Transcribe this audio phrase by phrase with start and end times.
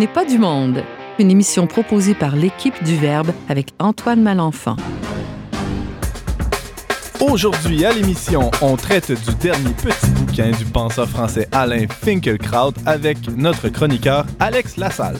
[0.00, 0.82] n'est pas du monde,
[1.18, 4.76] une émission proposée par l'équipe du Verbe avec Antoine Malenfant.
[7.20, 13.18] Aujourd'hui à l'émission, on traite du dernier petit bouquin du penseur français Alain Finkielkraut avec
[13.36, 15.18] notre chroniqueur Alex Lassalle.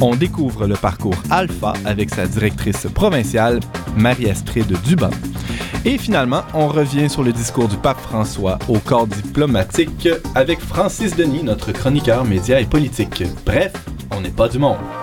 [0.00, 3.58] On découvre le parcours Alpha avec sa directrice provinciale
[3.96, 5.10] Marie-Astrid Dubin.
[5.84, 11.16] Et finalement, on revient sur le discours du pape François au corps diplomatique avec Francis
[11.16, 13.24] Denis, notre chroniqueur média et politique.
[13.44, 13.72] Bref,
[14.22, 15.01] on n'est pas du monde.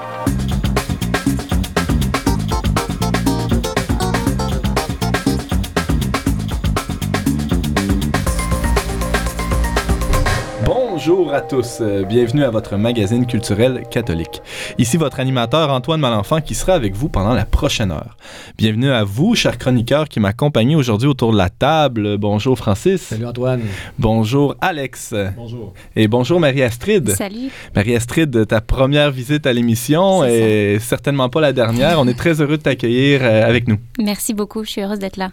[11.09, 14.43] Bonjour à tous, euh, bienvenue à votre magazine culturel catholique.
[14.77, 18.15] Ici votre animateur Antoine Malenfant qui sera avec vous pendant la prochaine heure.
[18.59, 22.19] Bienvenue à vous, chers chroniqueurs qui m'accompagnent aujourd'hui autour de la table.
[22.19, 23.01] Bonjour Francis.
[23.01, 23.61] Salut Antoine.
[23.97, 25.15] Bonjour Alex.
[25.35, 25.73] Bonjour.
[25.95, 27.09] Et bonjour Marie-Astrid.
[27.09, 27.49] Salut.
[27.75, 31.99] Marie-Astrid, ta première visite à l'émission et certainement pas la dernière.
[31.99, 33.77] On est très heureux de t'accueillir euh, avec nous.
[33.97, 35.31] Merci beaucoup, je suis heureuse d'être là.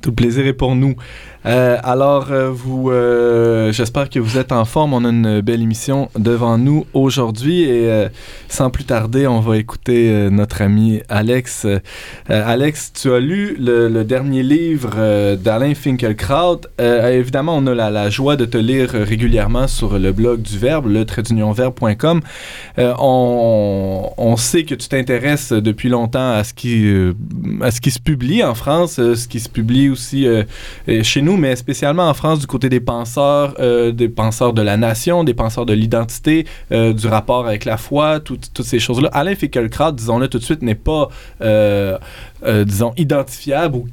[0.00, 0.96] Tout le plaisir est pour nous.
[1.46, 4.92] Euh, alors, euh, euh, j'espère que vous êtes en forme.
[4.92, 8.06] On a une belle émission devant nous aujourd'hui et
[8.48, 11.66] sans plus tarder, on va écouter notre ami Alex.
[12.28, 16.62] Alex, tu as lu le, dernier livre d'Alain Finkielkraut.
[16.78, 21.04] Évidemment, on a la, joie de te lire régulièrement sur le blog du Verbe, le
[21.04, 22.20] traitdunionverbe.com.
[22.78, 26.90] On, on sait que tu t'intéresses depuis longtemps à ce qui,
[27.60, 30.26] à ce qui se publie en France, ce qui se publie aussi
[31.02, 34.76] chez nous, mais spécialement en France du côté des penseurs, euh, des penseurs de la
[34.76, 39.08] nation, des penseurs de l'identité, euh, du rapport avec la foi, tout- toutes ces choses-là.
[39.12, 41.08] Alain Finkielkraut, disons-le tout de suite, n'est pas,
[41.42, 41.98] euh,
[42.64, 43.88] disons, identifiable ou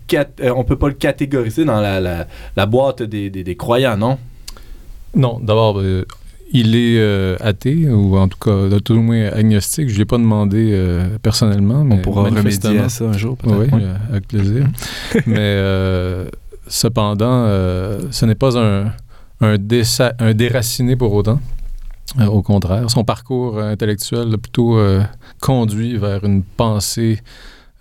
[0.56, 4.18] on peut pas le catégoriser dans la, la- la boîte des, des- des croyants, non?
[5.16, 5.82] Non, d'abord,
[6.54, 9.90] il est euh, athée, ou en tout cas, de tout le moins agnostique.
[9.90, 13.36] Je ne l'ai pas demandé euh, personnellement, mais on pourra remédier à ça un jour,
[13.38, 13.58] peut-être.
[13.74, 14.68] Oui, euh, avec plaisir.
[15.26, 15.38] mais
[16.67, 18.91] cependant, euh, ce n'est pas un,
[20.33, 21.39] déraciné pour autant.
[22.19, 24.79] Euh, au contraire, son parcours euh, intellectuel l'a plutôt
[25.41, 27.19] conduit vers une pensée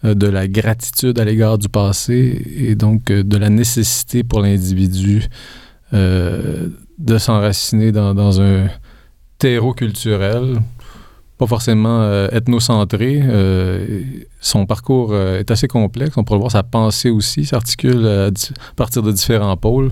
[0.02, 5.26] de la gratitude à l'égard du passé et donc de la nécessité pour l'individu
[5.92, 8.68] de s'enraciner dans un
[9.38, 10.58] terreau culturel,
[11.38, 13.20] pas forcément euh, ethnocentré.
[13.22, 14.00] Euh,
[14.40, 16.16] son parcours euh, est assez complexe.
[16.16, 18.30] On pourrait voir, sa pensée aussi s'articule à,
[18.74, 19.90] partir de différents pôles.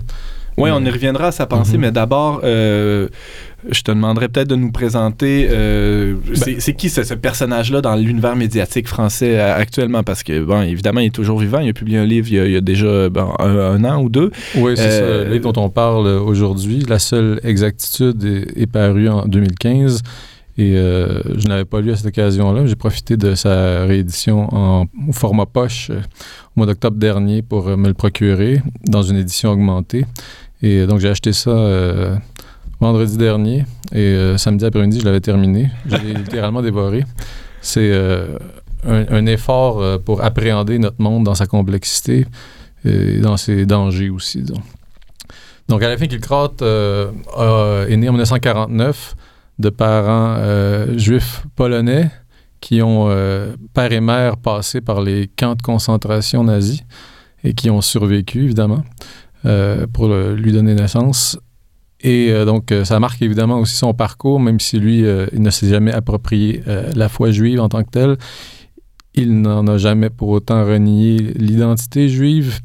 [0.57, 1.81] Oui, on y reviendra à sa pensée, Mhm.
[1.81, 6.15] mais d'abord, je te demanderais peut-être de nous présenter euh,
[6.59, 10.01] c'est qui ce, ce personnage-là dans l'univers médiatique français actuellement?
[10.03, 11.59] Parce que, bon, évidemment, il est toujours vivant.
[11.59, 13.83] Il a publié un livre il y a, il y a déjà bon, un, un
[13.83, 14.31] an ou deux.
[14.55, 15.01] Oui, c'est ça.
[15.25, 20.01] Le livre dont on parle aujourd'hui, La seule exactitude, est, est paru en 2015.
[20.57, 22.65] Et euh, je n'avais pas lu à cette occasion-là.
[22.65, 27.75] J'ai profité de sa réédition en format poche euh, au mois d'octobre dernier pour euh,
[27.75, 30.05] me le procurer dans une édition augmentée.
[30.61, 32.19] Et euh, donc, j'ai acheté ça
[32.79, 33.65] vendredi dernier.
[33.93, 35.71] Et samedi après-midi, je l'avais terminé.
[35.87, 37.03] Je l'ai littéralement dévoré.
[37.61, 37.91] C'est
[38.85, 42.25] un, effort pour appréhender notre monde dans sa complexité
[42.83, 44.61] et dans ses dangers aussi, disons.
[45.67, 49.15] Donc, Alain Finkielkraut euh, a- est né en 1949
[49.59, 52.11] de parents euh, juifs polonais
[52.61, 56.81] qui ont, euh, père et mère, passé par les camps de concentration nazis
[57.43, 58.83] et qui ont survécu, évidemment,
[59.45, 61.37] euh, pour lui donner naissance.
[62.01, 65.91] Et donc, ça marque évidemment aussi son parcours, même si lui, il ne s'est jamais
[65.91, 66.61] approprié
[66.93, 68.17] la foi juive en tant que telle.
[69.15, 72.59] Il n'en a jamais pour autant renié l'identité juive.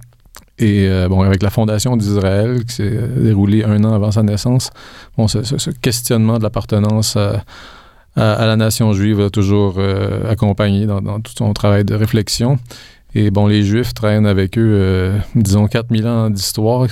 [0.60, 4.22] Et euh, bon, avec la fondation d'Israël, qui s'est euh, déroulée un an avant sa
[4.22, 4.70] naissance,
[5.16, 7.16] bon, ce, questionnement de l'appartenance
[8.16, 12.58] à, la nation juive a toujours euh, accompagné dans, tout son travail de réflexion.
[13.14, 16.86] Et bon, les Juifs traînent avec eux, euh, disons, 4000 ans d'histoire,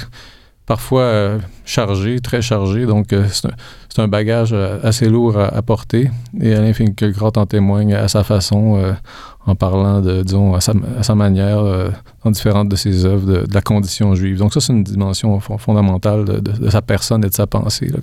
[0.67, 2.87] parfois euh, chargés, très chargés.
[2.87, 6.11] Donc, c'est un, bagage assez lourd à, porter.
[6.41, 8.95] Et Alain Finkielkraut en témoigne à sa façon,
[9.49, 11.89] en parlant, de, disons, à sa, à sa manière, euh,
[12.25, 14.37] dans différentes de ses œuvres, de, de la condition juive.
[14.39, 17.47] Donc, ça, c'est une dimension fon- fondamentale de, de- de sa personne et de sa
[17.47, 17.87] pensée.
[17.87, 17.99] là.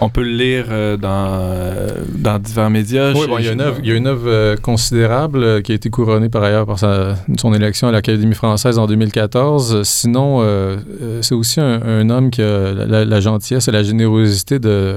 [0.00, 3.12] On peut le lire euh, dans, euh, dans divers médias.
[3.14, 5.60] Oui, bon, il y a une œuvre, il y a une œuvre euh, considérable euh,
[5.62, 9.74] qui a été couronnée par ailleurs par sa- son élection à l'Académie française en 2014.
[9.76, 10.42] Euh, Sinon,
[11.22, 14.96] c'est aussi un, un homme qui a la, la- la gentillesse et la générosité de,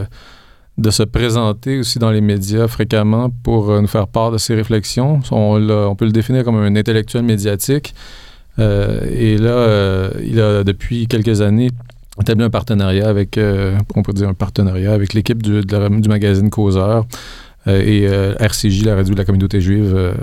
[0.77, 4.55] de se présenter aussi dans les médias fréquemment pour euh, nous faire part de ses
[4.55, 5.19] réflexions.
[5.31, 7.93] On, peut le définir comme un intellectuel médiatique.
[8.59, 11.69] Euh, et là, euh, il a depuis quelques années
[12.21, 13.39] établi un partenariat avec,
[13.95, 17.05] on peut dire un partenariat avec l'équipe du, du magazine Causeur.
[17.65, 20.13] et RCJ, la radio de la communauté juive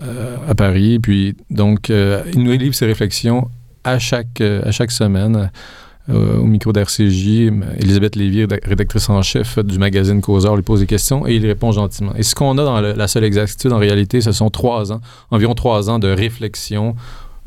[0.00, 1.00] à Paris.
[1.00, 3.48] Puis, donc, il nous livre ses réflexions
[3.82, 5.50] à chaque, à chaque semaine.
[6.08, 11.26] Au micro d'RCJ, Elisabeth Lévy, rédactrice en chef du magazine Causeur, lui pose des questions
[11.26, 12.12] et il répond gentiment.
[12.16, 15.00] Et ce qu'on a dans la seule exactitude, en réalité, ce sont trois ans,
[15.30, 16.94] environ trois ans de réflexion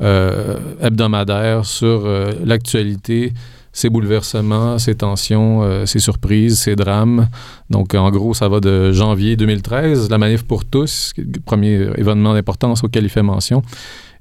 [0.02, 3.32] euh, hebdomadaire sur euh, l'actualité,
[3.72, 7.28] ses bouleversements, ses tensions, euh, ses surprises, ses drames.
[7.70, 11.12] Donc, en gros, ça va de janvier 2013, la manif pour tous,
[11.46, 13.62] premier événement d'importance auquel il fait mention.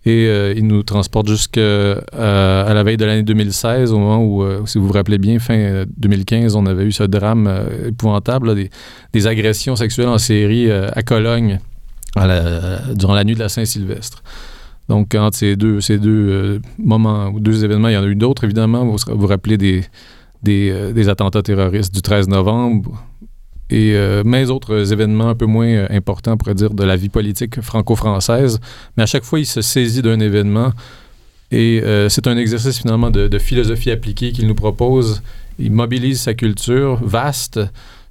[0.06, 0.26] Et
[0.56, 4.88] il nous transporte jusqu'à à la veille de l'année 2016, au moment où, si vous
[4.88, 7.48] vous rappelez bien, fin 2015, on avait eu ce drame
[7.86, 8.56] épouvantable,
[9.14, 11.60] des, agressions sexuelles en série à Cologne
[12.96, 14.24] durant la nuit de la Saint-Sylvestre.
[14.92, 18.44] Donc, entre ces deux, euh, moments ou deux événements, il y en a eu d'autres,
[18.44, 18.84] évidemment.
[18.84, 19.86] Vous vous rappelez des,
[20.50, 23.02] euh, attentats terroristes du 13 novembre
[23.72, 27.10] et euh, mais autres événements un peu moins importants, on pourrait dire, de la vie
[27.10, 28.60] politique franco-française.
[28.96, 30.72] Mais à chaque fois, il se saisit d'un événement
[31.52, 35.22] et c'est un exercice finalement de, philosophie appliquée qu'il nous propose.
[35.60, 37.60] Il mobilise sa culture vaste,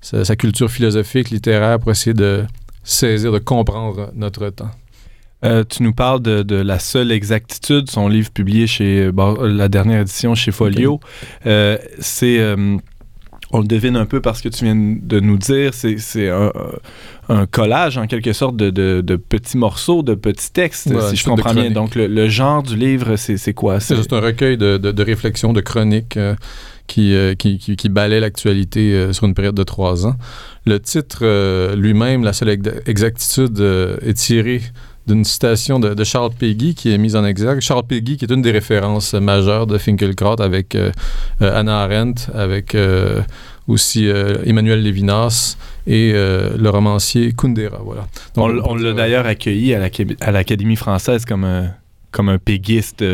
[0.03, 2.45] sa culture philosophique, littéraire, pour essayer de
[2.85, 4.71] saisir, de comprendre notre temps.
[5.45, 9.11] Euh, tu nous parles de, La seule exactitude, son livre publié chez
[9.43, 11.01] la dernière édition chez Folio.
[11.47, 12.77] Euh, c'est euh,
[13.53, 16.53] on le devine un peu parce que tu viens de nous dire, c'est un,
[17.29, 21.55] un, collage en quelque sorte de, de, petits morceaux, de petits textes, si je comprends
[21.55, 21.71] bien.
[21.71, 23.81] Donc le, genre du livre, c'est quoi?
[23.81, 26.19] C'est juste un recueil de, de réflexions, de chroniques.
[26.87, 30.17] qui, qui, qui, qui, balaie l'actualité sur une période de trois ans.
[30.67, 32.57] Le titre lui-même, La seule
[32.87, 33.61] exactitude,
[34.03, 34.61] est tiré
[35.11, 37.61] d'une citation de, Charles Peggy qui est mise en exergue.
[37.61, 40.93] Charles Peggy qui est une des références majeures de Finkelkraut avec euh,
[41.43, 43.23] euh, Anna Arendt, avec euh,
[43.67, 47.79] aussi Emmanuel Lévinas et le romancier Kundera.
[47.85, 48.07] Voilà.
[48.37, 51.71] on, l'a d'ailleurs accueilli à l'Académie française comme un,
[52.11, 53.05] comme un péguiste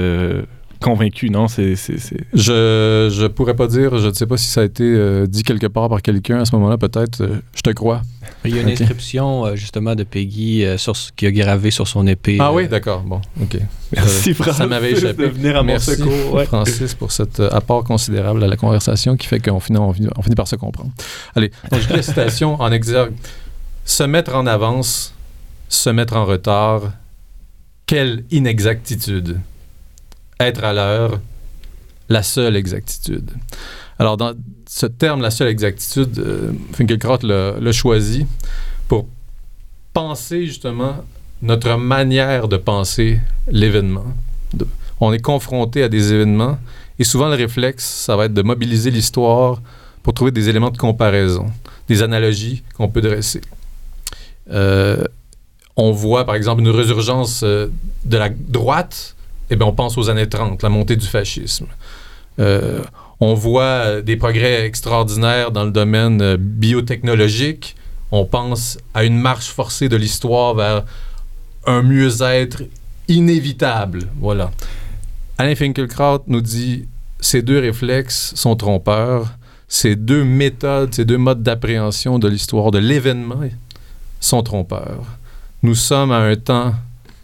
[0.80, 1.48] convaincu, non?
[1.48, 1.74] C'est,
[2.32, 5.42] Je, je pourrais pas dire, je ne sais pas si ça a été euh, dit
[5.42, 8.02] quelque part par quelqu'un à ce moment-là, peut-être, euh, je te crois.
[8.44, 12.06] Il y a une inscription euh, justement de Peggy sur, qui a gravé sur son
[12.06, 12.38] épée.
[12.40, 13.58] Ah oui, d'accord, bon, ok.
[13.92, 15.24] Merci Francis ça m'avait échappé.
[15.24, 16.42] de venir à Merci, mon secours.
[16.44, 20.48] Francis pour cet apport considérable à la conversation qui fait qu'on finit, on finit, par
[20.48, 20.90] se comprendre.
[21.34, 23.12] Allez, je lis la citation en exergue.
[23.84, 25.14] Se mettre en avance,
[25.68, 26.92] se mettre en retard,
[27.86, 29.38] quelle inexactitude
[30.40, 31.20] être à l'heure,
[32.08, 33.30] la seule exactitude.
[33.98, 34.34] Alors, dans
[34.68, 38.26] ce terme, la seule exactitude, euh, Finkelkraut l'a choisi
[38.88, 39.06] pour
[39.92, 40.96] penser justement
[41.42, 44.06] notre manière de penser l'événement.
[45.00, 46.58] On est confronté à des événements
[46.98, 49.60] et souvent le réflexe, ça va être de mobiliser l'histoire
[50.02, 51.46] pour trouver des éléments de comparaison,
[51.88, 53.40] des analogies qu'on peut dresser.
[54.50, 55.04] Euh,
[55.76, 57.68] on voit par exemple une résurgence euh,
[58.04, 59.15] de la droite
[59.50, 61.66] eh bien, on pense aux années 30, la montée du fascisme.
[62.38, 62.82] Euh,
[63.20, 67.76] on voit des progrès extraordinaires dans le domaine euh, biotechnologique.
[68.12, 70.84] On pense à une marche forcée de l'histoire vers
[71.66, 72.62] un mieux-être
[73.08, 74.08] inévitable.
[74.20, 74.50] Voilà.
[75.38, 76.86] Alain Finkielkraut nous dit
[77.20, 79.28] ces deux réflexes sont trompeurs.
[79.68, 83.40] Ces deux méthodes, ces deux modes d'appréhension de l'histoire, de l'événement,
[84.20, 85.04] sont trompeurs.
[85.62, 86.74] Nous sommes à un temps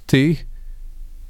[0.07, 0.45] T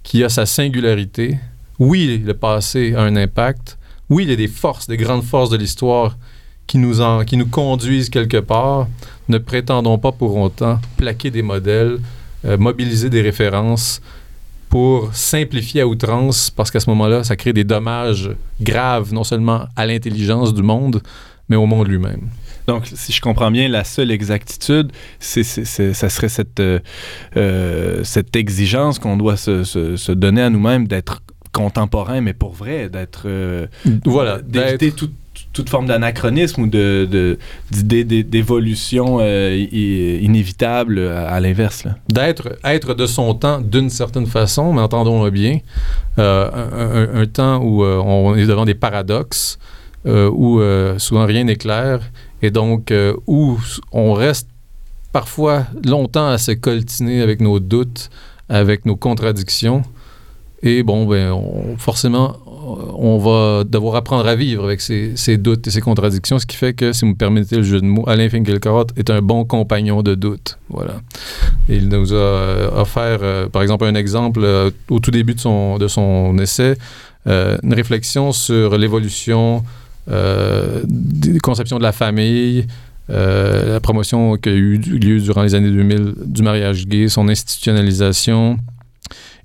[0.02, 1.38] qui a sa singularité.
[1.78, 3.78] Oui, le passé a un impact.
[4.08, 6.16] Oui, il y a des forces, des grandes forces de l'histoire
[6.66, 8.88] qui nous, en, qui nous conduisent quelque part.
[9.28, 11.98] Ne prétendons pas pour autant plaquer des modèles,
[12.44, 14.00] euh, mobiliser des références
[14.68, 19.66] pour simplifier à outrance, parce qu'à ce moment-là, ça crée des dommages graves, non seulement
[19.76, 21.02] à l'intelligence du monde,
[21.52, 22.30] mais au monde lui-même.
[22.66, 26.78] Donc, si je comprends bien, la seule exactitude, c'est, ça serait cette, euh,
[27.36, 31.20] euh, cette exigence qu'on doit se, se, donner à nous-mêmes d'être
[31.52, 33.24] contemporain, mais pour vrai, d'être...
[33.26, 33.66] Euh,
[34.06, 35.12] voilà, d'éviter toute,
[35.52, 37.38] toute forme d'anachronisme ou de,
[37.70, 41.84] d'idée d'évolution inévitable à, l'inverse.
[42.08, 45.58] D'être être de son temps d'une certaine façon, mais entendons-le bien,
[46.16, 49.58] un, temps où on est devant des paradoxes,
[50.04, 50.60] où
[50.98, 52.00] souvent rien n'est clair
[52.42, 53.58] et donc, euh, où
[53.92, 54.48] on reste
[55.12, 58.10] parfois longtemps à se coltiner avec nos doutes,
[58.48, 59.82] avec nos contradictions.
[60.64, 61.34] Et bon, ben,
[61.78, 62.36] forcément,
[62.94, 66.72] on va devoir apprendre à vivre avec ces, doutes et ces contradictions, ce qui fait
[66.72, 70.02] que, si vous me permettez le jeu de mots, Alain Finkielkraut est un bon compagnon
[70.02, 70.58] de doute.
[70.68, 71.00] Voilà.
[71.68, 74.46] Il nous a euh, offert, euh, par exemple, un exemple
[74.88, 76.76] au tout début de son, de son essai,
[77.26, 82.66] une réflexion sur l'évolution euh, des conceptions de la famille,
[83.08, 88.58] la promotion qui a eu lieu durant les années 2000 du mariage gay, son institutionnalisation.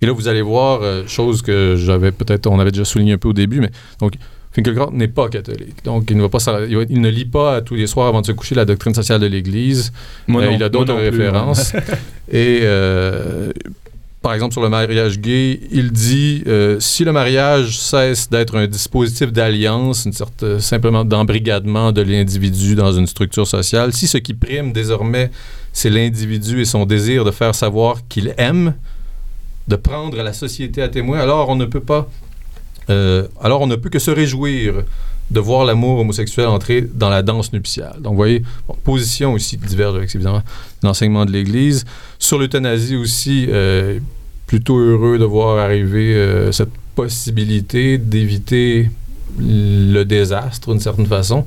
[0.02, 3.30] Et là, vous allez voir, chose que j'avais peut-être, on avait déjà souligné un peu
[3.30, 4.14] au début, mais donc,
[4.58, 5.84] Finkielkraut n'est pas catholique.
[5.84, 8.32] Donc, il ne, va pas, il, ne lit pas tous les soirs avant de se
[8.32, 9.94] coucher la doctrine sociale de l'Église.
[10.30, 11.74] Euh, il a d'autres références.
[12.32, 13.52] Et euh,
[14.22, 18.68] par exemple, sur le mariage gay, il dit euh, si le mariage cesse d'être un
[18.68, 24.34] dispositif d'alliance, une sorte simplement d'embrigadement de l'individu dans une structure sociale, si ce qui
[24.34, 25.32] prime désormais,
[25.72, 28.74] c'est l'individu et son désir de faire savoir qu'il aime,
[29.68, 32.08] de prendre la société à témoin, alors on ne peut pas
[32.90, 34.84] euh, alors, on ne peut que se réjouir
[35.30, 37.96] de voir l'amour homosexuel entrer dans la danse nuptiale.
[38.00, 38.44] Donc, vous voyez,
[38.84, 40.44] position aussi diverge avec, évidemment,
[40.84, 41.86] l'enseignement de l'Église.
[42.20, 44.00] Sur l'euthanasie aussi, euh,
[44.46, 48.90] plutôt heureux de voir arriver euh, cette possibilité d'éviter
[49.38, 51.46] le désastre d'une certaine façon.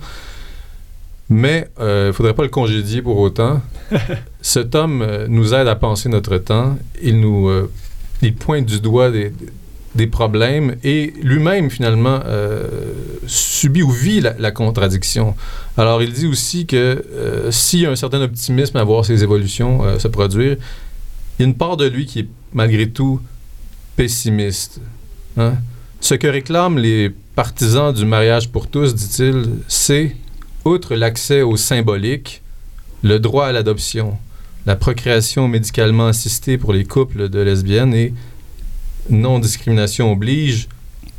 [1.28, 3.62] Mais il ne faudrait pas le congédier pour autant.
[4.42, 6.76] Cet homme nous aide à penser notre temps.
[7.02, 7.48] Il nous
[8.22, 9.32] il pointe du doigt des,
[9.94, 12.68] des problèmes et lui-même, finalement, euh,
[13.26, 15.34] subit ou vit la, contradiction.
[15.76, 19.22] Alors, il dit aussi que euh, s'il y a un certain optimisme à voir ces
[19.22, 20.56] évolutions euh, se produire,
[21.38, 23.20] il y a une part de lui qui est malgré tout
[23.96, 24.80] pessimiste.
[25.36, 25.54] Hein.
[26.00, 30.14] Ce que réclament les partisans du mariage pour tous, dit-il, c'est,
[30.64, 32.42] outre l'accès au symbolique,
[33.02, 34.18] le droit à l'adoption,
[34.66, 38.14] la procréation médicalement assistée pour les couples de lesbiennes et
[39.10, 40.68] non-discrimination oblige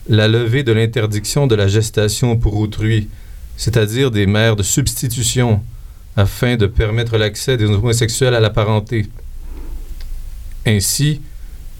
[0.07, 3.09] la levée de l'interdiction de la gestation pour autrui,
[3.57, 5.61] c'est-à-dire des mères de substitution,
[6.17, 9.07] afin de permettre l'accès des homosexuels à la parenté.
[10.65, 11.21] Ainsi,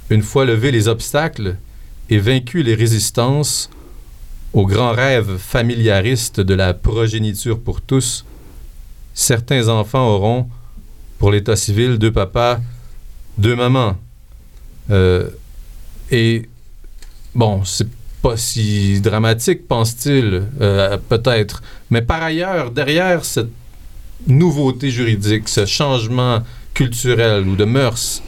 [0.09, 1.57] une fois levés les obstacles
[2.09, 3.69] et vaincus les résistances
[4.53, 8.25] au grand rêve familiariste de la progéniture pour tous,
[9.13, 10.49] certains enfants auront,
[11.19, 12.59] pour l'état civil, deux papas,
[13.37, 13.95] deux mamans.
[14.89, 15.29] Euh,
[16.11, 16.49] et
[17.33, 17.87] bon, c'est
[18.21, 21.63] pas si dramatique, pense-t-il, euh, peut-être.
[21.89, 23.49] Mais par ailleurs, derrière cette
[24.27, 28.21] nouveauté juridique, ce changement culturel ou de mœurs,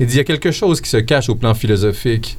[0.00, 2.36] il y a quelque chose qui se cache au plan philosophique.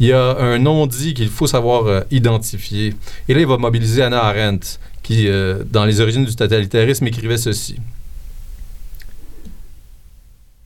[0.00, 2.94] Il y a un non-dit qu'il faut savoir euh, identifier.
[3.28, 7.38] Et là, il va mobiliser Anna Arendt, qui, euh, dans Les origines du totalitarisme, écrivait
[7.38, 7.76] ceci.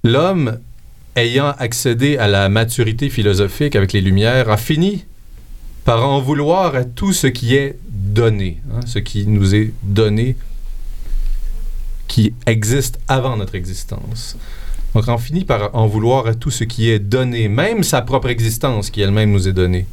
[0.05, 0.59] L'homme
[1.17, 5.05] ayant accédé à la maturité philosophique avec les Lumières, a fini
[5.85, 10.37] par en vouloir à tout ce qui est donné, hein, ce qui nous est donné,
[12.09, 14.37] qui existe avant notre existence.
[14.95, 18.29] Donc, on finit par en vouloir à tout ce qui est donné, même sa propre
[18.29, 19.87] existence qui elle-même nous est donnée.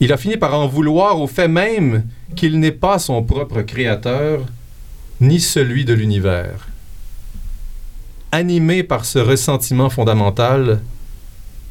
[0.00, 2.04] Il a fini par en vouloir au fait même
[2.36, 4.44] qu'il n'est pas son propre créateur,
[5.20, 6.68] ni celui de l'univers
[8.36, 10.80] animé par ce ressentiment fondamental,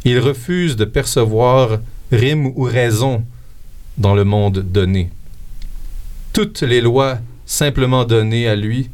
[0.03, 1.79] il refuse de percevoir
[2.11, 3.23] rime ou raison
[3.97, 5.11] dans le monde donné.
[6.33, 8.89] Toutes les lois simplement données à lui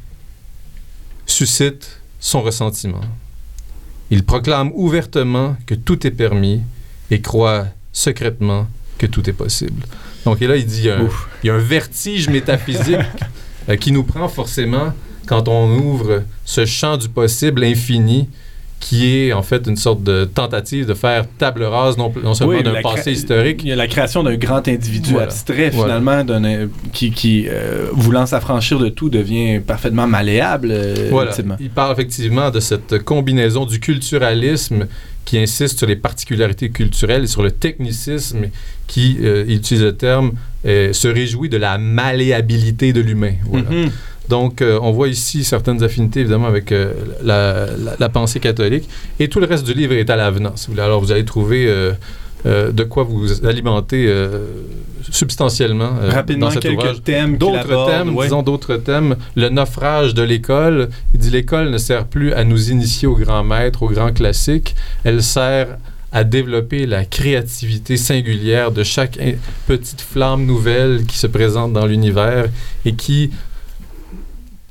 [1.25, 3.01] suscitent son ressentiment.
[4.10, 6.62] Il proclame ouvertement que tout est permis
[7.10, 9.84] et croit secrètement que tout est possible.
[10.25, 10.90] Donc, et là, il dit
[11.44, 13.00] il y a un vertige métaphysique
[13.70, 14.94] euh, qui nous prend forcément
[15.25, 18.28] quand on ouvre ce champ du possible infini
[18.82, 22.82] qui est en fait une sorte de tentative de faire table rase non, seulement d'un
[22.82, 23.62] passé historique.
[23.63, 26.25] Il y a la création d'un grand individu abstrait finalement
[26.92, 30.70] qui, qui euh, voulant s'affranchir de tout devient parfaitement malléable.
[30.72, 31.32] Euh, voilà.
[31.60, 34.88] Il parle effectivement de cette combinaison du culturalisme
[35.25, 38.48] qui insiste sur les particularités culturelles et sur le technicisme
[38.88, 40.32] qui, euh, il utilise le terme,
[40.66, 43.34] se réjouit de la malléabilité de l'humain.
[43.46, 43.70] Voilà.
[43.70, 43.90] Mm-hmm.
[44.31, 48.88] Donc, euh, on voit ici certaines affinités, évidemment, avec euh, la, pensée catholique.
[49.19, 50.83] Et tout le reste du livre est à l'avenant, si vous voulez.
[50.83, 54.09] Alors, vous allez trouver euh, de quoi vous alimenter
[55.09, 59.17] substantiellement Rapidement, dans cet quelques thèmes D'autres thèmes, disons d'autres thèmes.
[59.35, 60.88] Le naufrage de l'école.
[61.13, 64.75] Il dit l'école ne sert plus à nous initier aux grands maîtres, aux grands classiques.
[65.03, 65.77] Elle sert
[66.13, 69.19] à développer la créativité singulière de chaque
[69.67, 72.47] petite flamme nouvelle qui se présente dans l'univers
[72.85, 73.31] et qui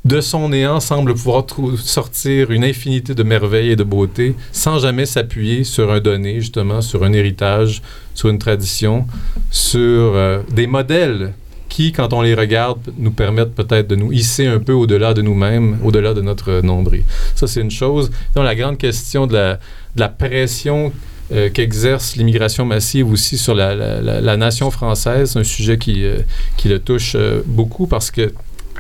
[0.05, 1.45] de son néant semble pouvoir
[1.77, 6.81] sortir une infinité de merveilles et de beauté sans jamais s'appuyer sur un donné, justement,
[6.81, 7.83] sur un héritage,
[8.15, 9.07] sur une tradition,
[9.51, 11.35] sur euh, des modèles
[11.69, 15.23] qui, quand on les regarde, nous permettent peut-être de nous hisser un peu au-delà de
[15.23, 17.05] nous-mêmes, au-delà de notre nombril.
[17.35, 18.11] Ça, c'est une chose.
[18.35, 19.57] Donc, la grande question de
[19.97, 20.93] la, pression
[21.31, 26.21] euh, qu'exerce l'immigration massive aussi sur la, nation française, un sujet qui, euh,
[26.57, 27.17] qui le touche
[27.47, 28.33] beaucoup parce que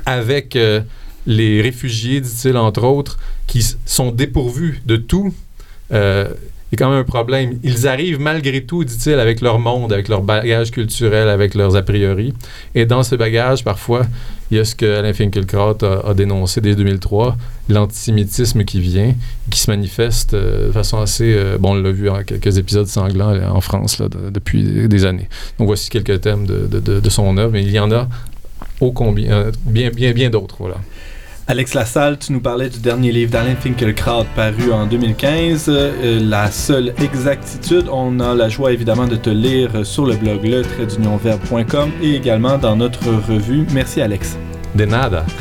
[0.06, 0.56] avec
[1.26, 5.34] les réfugiés, dit-il, entre autres, qui sont dépourvus de tout,
[5.92, 6.28] euh,
[6.76, 7.58] quand même un problème.
[7.62, 11.82] Ils arrivent malgré tout, dit-il, avec leur monde, avec leur bagage culturel, avec leurs a
[11.82, 12.32] priori.
[12.74, 14.06] Et dans ce bagage, parfois,
[14.50, 17.36] il y a ce que Alain Finkielkraut a, dénoncé dès 2003,
[17.68, 19.14] l'antisémitisme qui vient,
[19.50, 21.34] qui se manifeste euh, de façon assez...
[21.34, 24.00] Euh, bon, on l'a vu en quelques épisodes sanglants en France
[24.32, 25.28] depuis des années.
[25.58, 28.08] Donc voici quelques thèmes de, son œuvre, mais il y en a
[28.80, 30.76] ô combien, bien, bien, bien d'autres, voilà.
[31.50, 36.48] Alex Lassalle, tu nous parlais du dernier livre d'Alain Finkielkraut paru en 2015, euh, La
[36.48, 37.88] seule exactitude.
[37.90, 40.62] On a la joie évidemment de te lire sur le blog le
[42.00, 43.66] et également dans notre revue.
[43.72, 44.38] Merci Alex.
[44.76, 45.26] De nada.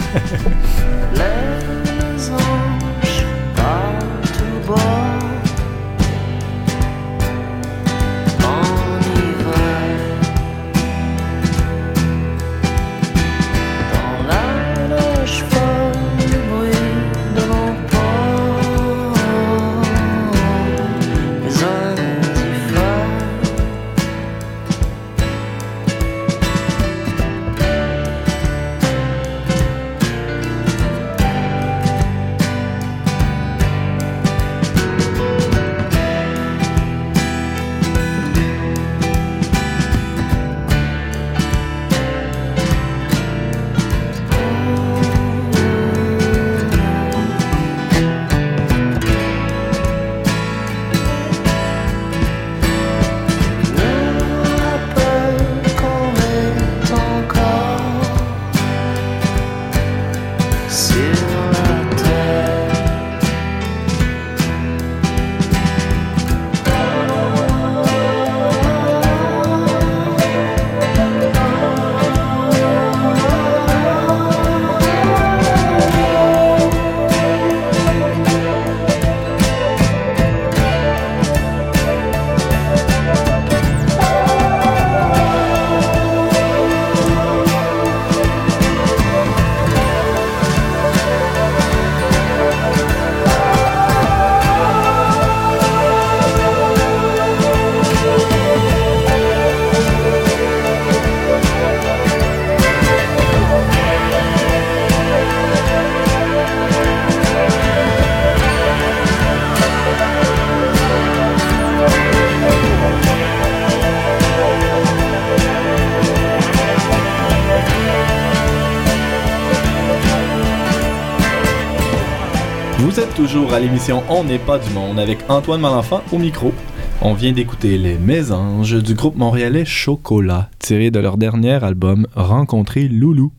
[123.16, 126.54] toujours à l'émission On n'est pas du monde avec Antoine Malenfant au micro.
[127.02, 132.88] On vient d'écouter Les Mésanges du groupe montréalais Chocolat, tiré de leur dernier album Rencontrer
[132.88, 133.32] Loulou.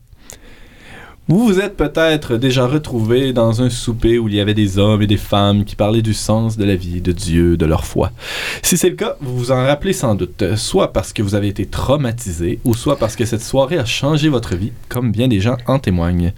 [1.31, 5.01] Vous vous êtes peut-être déjà retrouvé dans un souper où il y avait des hommes
[5.01, 8.11] et des femmes qui parlaient du sens de la vie, de Dieu, de leur foi.
[8.61, 11.47] Si c'est le cas, vous vous en rappelez sans doute, soit parce que vous avez
[11.47, 15.39] été traumatisé, ou soit parce que cette soirée a changé votre vie, comme bien des
[15.39, 16.33] gens en témoignent.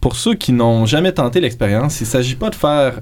[0.00, 3.00] Pour ceux qui n'ont jamais tenté l'expérience, il ne s'agit pas de faire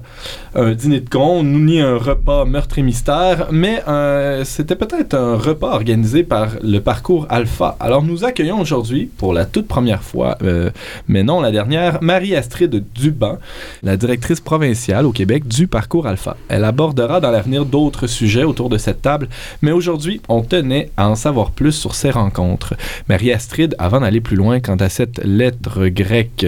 [0.55, 5.35] un dîner de con, ni un repas meurtre et mystère, mais euh, c'était peut-être un
[5.35, 7.77] repas organisé par le parcours Alpha.
[7.79, 10.71] Alors nous accueillons aujourd'hui, pour la toute première fois, euh,
[11.07, 13.37] mais non la dernière, Marie-Astrid Duban,
[13.83, 16.37] la directrice provinciale au Québec du Parcours Alpha.
[16.49, 19.29] Elle abordera dans l'avenir d'autres sujets autour de cette table,
[19.61, 22.75] mais aujourd'hui, on tenait à en savoir plus sur ces rencontres.
[23.09, 26.45] Marie-Astrid, avant d'aller plus loin quant à cette lettre grecque,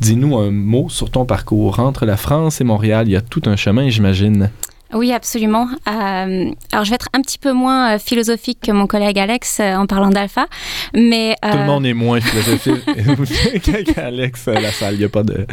[0.00, 1.80] dis-nous un mot sur ton parcours.
[1.80, 4.50] Entre la France et Montréal, il y a tout un chemin, j'imagine.
[4.94, 5.68] Oui, absolument.
[5.86, 9.60] Euh, alors, je vais être un petit peu moins euh, philosophique que mon collègue Alex
[9.60, 10.46] euh, en parlant d'alpha,
[10.94, 11.36] mais...
[11.42, 12.84] Tout le monde est moins philosophique
[13.94, 14.94] qu'Alex salle.
[14.94, 15.46] Il n'y a pas de...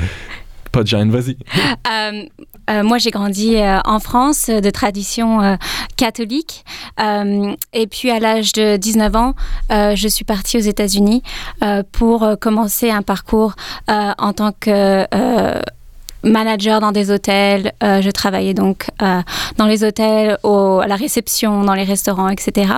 [0.72, 1.38] Pas de gêne, vas-y.
[2.84, 5.58] moi, j'ai grandi en France de tradition
[5.96, 6.66] catholique.
[7.00, 9.36] et puis, à l'âge de 19 ans,
[9.70, 11.24] je suis partie aux États-Unis
[11.94, 13.56] pour commencer un parcours
[13.88, 15.08] en tant que
[16.26, 17.74] manager dans des hôtels.
[17.84, 19.22] Euh, je travaillais donc euh,
[19.58, 22.74] dans les hôtels, au, à la réception, dans les restaurants, etc.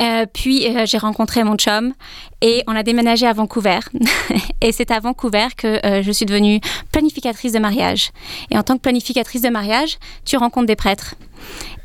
[0.00, 1.92] Euh, puis j'ai rencontré mon chum
[2.40, 3.80] et on a déménagé à Vancouver.
[4.60, 6.60] et c'est à Vancouver que je suis devenue
[6.92, 8.10] planificatrice de mariage.
[8.50, 11.14] Et en tant que planificatrice de mariage, tu rencontres des prêtres.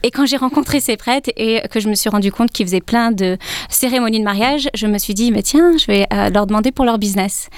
[0.04, 2.80] Et quand j'ai rencontré ces prêtres et que je me suis rendu compte qu'ils faisaient
[2.80, 3.38] plein de
[3.70, 6.86] cérémonies de mariage, je me suis dit, mais tiens, je vais euh, leur demander pour
[6.86, 7.50] leur business.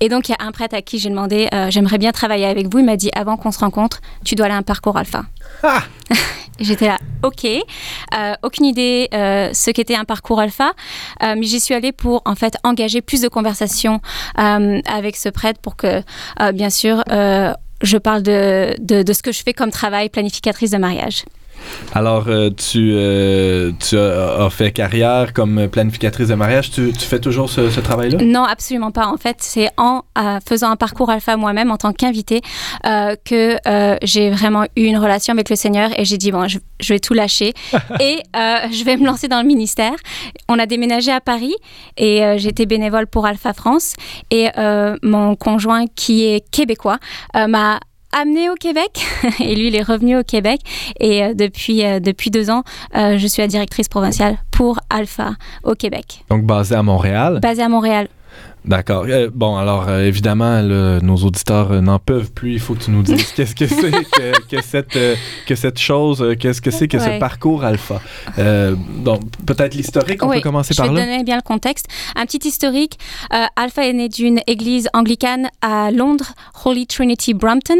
[0.00, 2.46] Et donc, il y a un prêtre à qui j'ai demandé, euh, j'aimerais bien travailler
[2.46, 2.78] avec vous.
[2.78, 5.24] Il m'a dit, avant qu'on se rencontre, tu dois aller à un parcours alpha.
[5.62, 5.82] Ah
[6.60, 7.44] J'étais là, OK.
[7.46, 10.72] Euh, aucune idée euh, ce qu'était un parcours alpha,
[11.22, 14.00] euh, mais j'y suis allée pour en fait engager plus de conversations
[14.38, 16.02] euh, avec ce prêtre pour que,
[16.40, 17.04] euh, bien sûr,
[17.82, 21.24] je parle de, de, de ce que je fais comme travail planificatrice de mariage.
[21.94, 26.70] Alors, euh, tu, euh, tu as, as fait carrière comme planificatrice de mariage.
[26.70, 28.18] Tu, tu fais toujours ce, ce travail-là?
[28.22, 29.06] Non, absolument pas.
[29.06, 32.40] En fait, c'est en euh, faisant un parcours alpha moi-même en tant qu'invitée
[33.24, 33.56] que
[34.02, 37.00] j'ai vraiment eu une relation avec le Seigneur et j'ai dit bon, je, je vais
[37.00, 37.52] tout lâcher
[38.00, 39.94] et je vais me lancer dans le ministère.
[40.48, 41.54] On a déménagé à Paris
[41.96, 43.94] et j'étais bénévole pour Alpha France
[44.30, 44.48] et
[45.02, 46.98] mon conjoint qui est québécois
[47.34, 47.80] m'a
[48.12, 49.06] amené au Québec
[49.40, 50.60] et lui il est revenu au Québec
[50.98, 52.62] et euh, depuis euh, depuis deux ans
[52.96, 55.32] euh, je suis la directrice provinciale pour Alpha
[55.64, 57.38] au Québec Donc, basé à Montréal.
[57.40, 58.08] basée à Montréal
[58.64, 59.06] D'accord.
[59.08, 62.52] Euh, bon, alors, euh, évidemment, là, nos auditeurs euh, n'en peuvent plus.
[62.52, 64.98] Il faut que tu nous dises qu'est-ce que c'est que, que cette,
[65.46, 68.00] que cette chose, qu'est-ce que c'est que ce parcours alpha.
[68.98, 71.06] Donc, peut-être l'historique, on Oui, peut commencer je par vais te là?
[71.06, 71.86] donner bien le contexte.
[72.16, 72.98] Un petit historique.
[73.56, 76.32] Alpha est né d'une église anglicane à Londres,
[76.64, 77.78] Holy Trinity Brampton.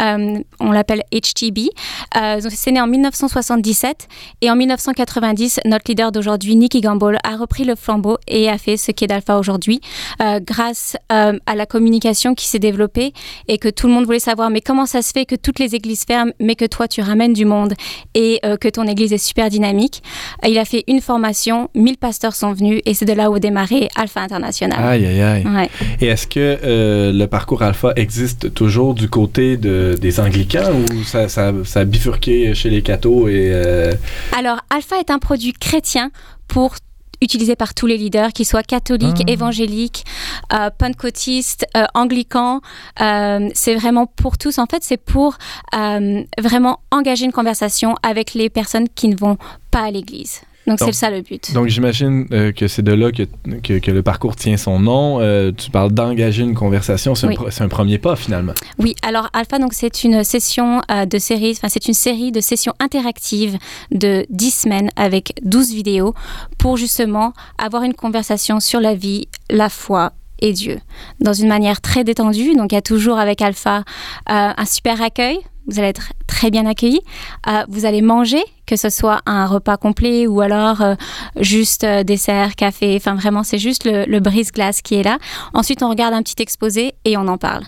[0.00, 1.70] Euh, on l'appelle HTB.
[2.16, 4.08] Euh, c'est né en 1977
[4.40, 8.76] et en 1990, notre leader d'aujourd'hui, Nicky Gamble, a repris le flambeau et a fait
[8.76, 9.80] ce qu'est d'Alpha aujourd'hui,
[10.22, 13.12] euh, grâce à la communication qui s'est développée
[13.48, 14.50] et que tout le monde voulait savoir.
[14.50, 17.32] Mais comment ça se fait que toutes les églises ferment, mais que toi tu ramènes
[17.32, 17.74] du monde
[18.14, 20.02] et euh, que ton église est super dynamique
[20.46, 23.40] Il a fait une formation, 1000 pasteurs sont venus et c'est de là où a
[23.40, 24.78] démarré Alpha International.
[24.82, 25.46] Aïe, aïe, aïe.
[25.46, 25.70] Ouais.
[26.00, 31.04] Et est-ce que euh, le parcours alpha existe toujours du côté de, des anglicans ou
[31.04, 33.50] ça, ça, ça a bifurqué chez les cathos et...
[33.52, 33.92] euh,
[34.36, 36.10] Alors, Alpha est un produit chrétien
[36.48, 36.74] pour
[37.20, 39.32] utilisé par tous les leaders, qu'ils soient catholiques, Ah.
[39.32, 40.04] évangéliques,
[40.52, 42.60] euh, pentecôtistes, euh, anglicans.
[43.00, 44.58] Euh, c'est vraiment pour tous.
[44.58, 45.36] En fait, c'est pour
[45.74, 49.36] euh, vraiment engager une conversation avec les personnes qui ne vont
[49.72, 50.42] pas à l'église.
[50.68, 51.52] Donc, c'est ça le but.
[51.54, 53.22] Donc, j'imagine euh, que c'est de là que,
[53.62, 55.20] que, que le parcours tient son nom.
[55.20, 57.14] Euh, tu parles d'engager une conversation.
[57.14, 57.36] C'est Oui.
[57.60, 58.52] un, premier pas, finalement.
[58.78, 62.40] Oui, alors Alpha, donc c'est une session euh, de série, enfin c'est une série de
[62.40, 63.58] sessions interactives
[63.90, 66.14] de 10 semaines avec 12 vidéos
[66.58, 70.78] pour justement avoir une conversation sur la vie, la foi et Dieu
[71.20, 72.54] dans une manière très détendue.
[72.54, 73.84] Donc il y a toujours avec Alpha
[74.26, 75.38] un super accueil.
[75.68, 77.02] Vous allez être très bien accueillis.
[77.46, 80.94] Euh, vous allez manger, que ce soit un repas complet ou alors euh,
[81.38, 82.96] juste euh, dessert, café.
[82.96, 85.18] Enfin, vraiment, c'est juste le, le brise-glace qui est là.
[85.54, 87.64] Ensuite, on regarde un petit exposé et on en parle.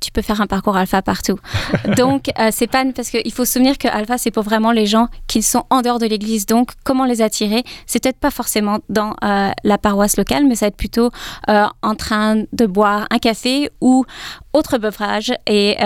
[0.00, 1.38] Tu peux faire un parcours alpha partout.
[1.96, 4.86] Donc, euh, c'est pas parce qu'il faut se souvenir que alpha c'est pour vraiment les
[4.86, 6.46] gens qui sont en dehors de l'église.
[6.46, 7.62] Donc, comment les attirer?
[7.86, 11.10] C'est peut-être pas forcément dans euh, la paroisse locale, mais ça va être plutôt
[11.48, 14.04] euh, en train de boire un café ou
[14.52, 15.76] autre beuvrage et,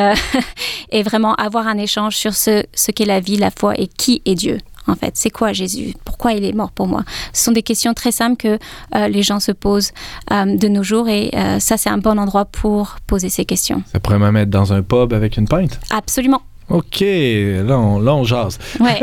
[0.90, 4.22] et vraiment avoir un échange sur ce, ce qu'est la vie, la foi et qui
[4.24, 4.58] est Dieu.
[4.86, 5.94] En fait, c'est quoi Jésus?
[6.04, 7.04] Pourquoi il est mort pour moi?
[7.32, 8.58] Ce sont des questions très simples que
[8.94, 9.92] euh, les gens se posent
[10.30, 13.82] euh, de nos jours et euh, ça, c'est un bon endroit pour poser ces questions.
[13.92, 15.80] Ça pourrait même être dans un pub avec une pinte?
[15.90, 16.42] Absolument.
[16.70, 18.58] OK, là on, là, on jase.
[18.80, 19.00] Ouais.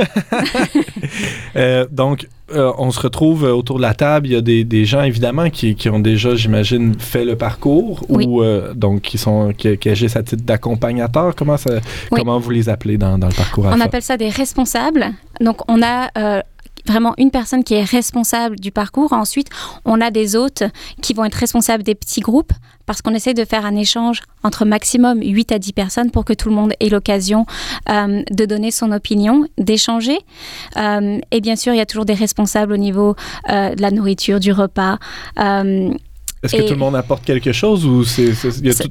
[1.91, 4.27] Donc, euh, on se retrouve euh, autour de la table.
[4.27, 8.03] Il y a des, des gens, évidemment, qui, qui ont déjà, j'imagine, fait le parcours
[8.09, 8.25] Oui.
[8.27, 11.35] ou euh, donc qui, sont, qui, qui agissent à titre d'accompagnateur.
[11.35, 11.71] Comment, ça,
[12.11, 12.19] Oui.
[12.19, 15.05] comment vous les appelez dans, dans le parcours On appelle ça des responsables.
[15.39, 16.41] Donc, on a euh,
[16.86, 19.13] vraiment une personne qui est responsable du parcours.
[19.13, 19.49] Ensuite,
[19.86, 20.63] on a des hôtes
[21.01, 22.53] qui vont être responsables des petits groupes
[22.86, 26.34] parce qu'on essaie de faire un échange entre maximum 8 à 10 personnes pour que
[26.34, 27.45] tout le monde ait l'occasion
[27.89, 30.17] euh, de donner son opinion, d'échanger.
[30.77, 33.15] Euh, et bien sûr, il y a toujours des responsables au niveau
[33.49, 34.97] euh, de la nourriture, du repas.
[36.43, 38.34] Est-ce que tout le monde apporte quelque chose ou c'est,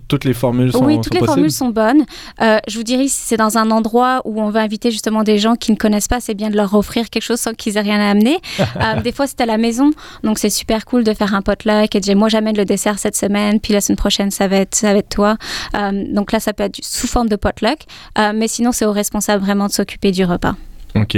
[0.07, 1.35] toutes les formules sont, oui, sont toutes les possibles?
[1.35, 2.05] formules sont bonnes.
[2.41, 5.39] Euh, je vous dirais, si c'est dans un endroit où on veut inviter justement des
[5.39, 7.83] gens qui ne connaissent pas, c'est bien de leur offrir quelque chose sans qu'ils aient
[7.83, 8.39] rien à amener.
[8.81, 9.91] Euh, des fois, c'est à la maison,
[10.23, 12.99] donc c'est super cool de faire un potluck et de dire moi j'amène le dessert
[12.99, 15.37] cette semaine, puis la semaine prochaine ça va être ça va être toi.
[15.75, 17.79] Euh, donc là, ça peut être sous forme de potluck,
[18.17, 20.55] mais sinon c'est au responsable vraiment de s'occuper du repas.
[20.95, 21.17] OK.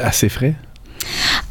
[0.00, 0.54] Assez frais?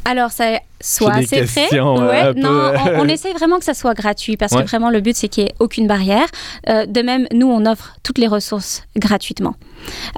[0.06, 4.36] Alors, ça soit assez euh, Ouais, non, on, on essaye vraiment que ça soit gratuit
[4.36, 4.64] parce Ouais.
[4.64, 6.26] que vraiment le but c'est qu'il n'y ait aucune barrière.
[6.70, 9.56] Euh, de même, nous on offre toutes les ressources gratuitement.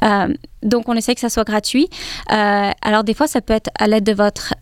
[0.04, 1.88] Euh, donc on essaye que ça soit gratuit.
[2.32, 4.54] Euh, alors des fois ça peut être à l'aide de votre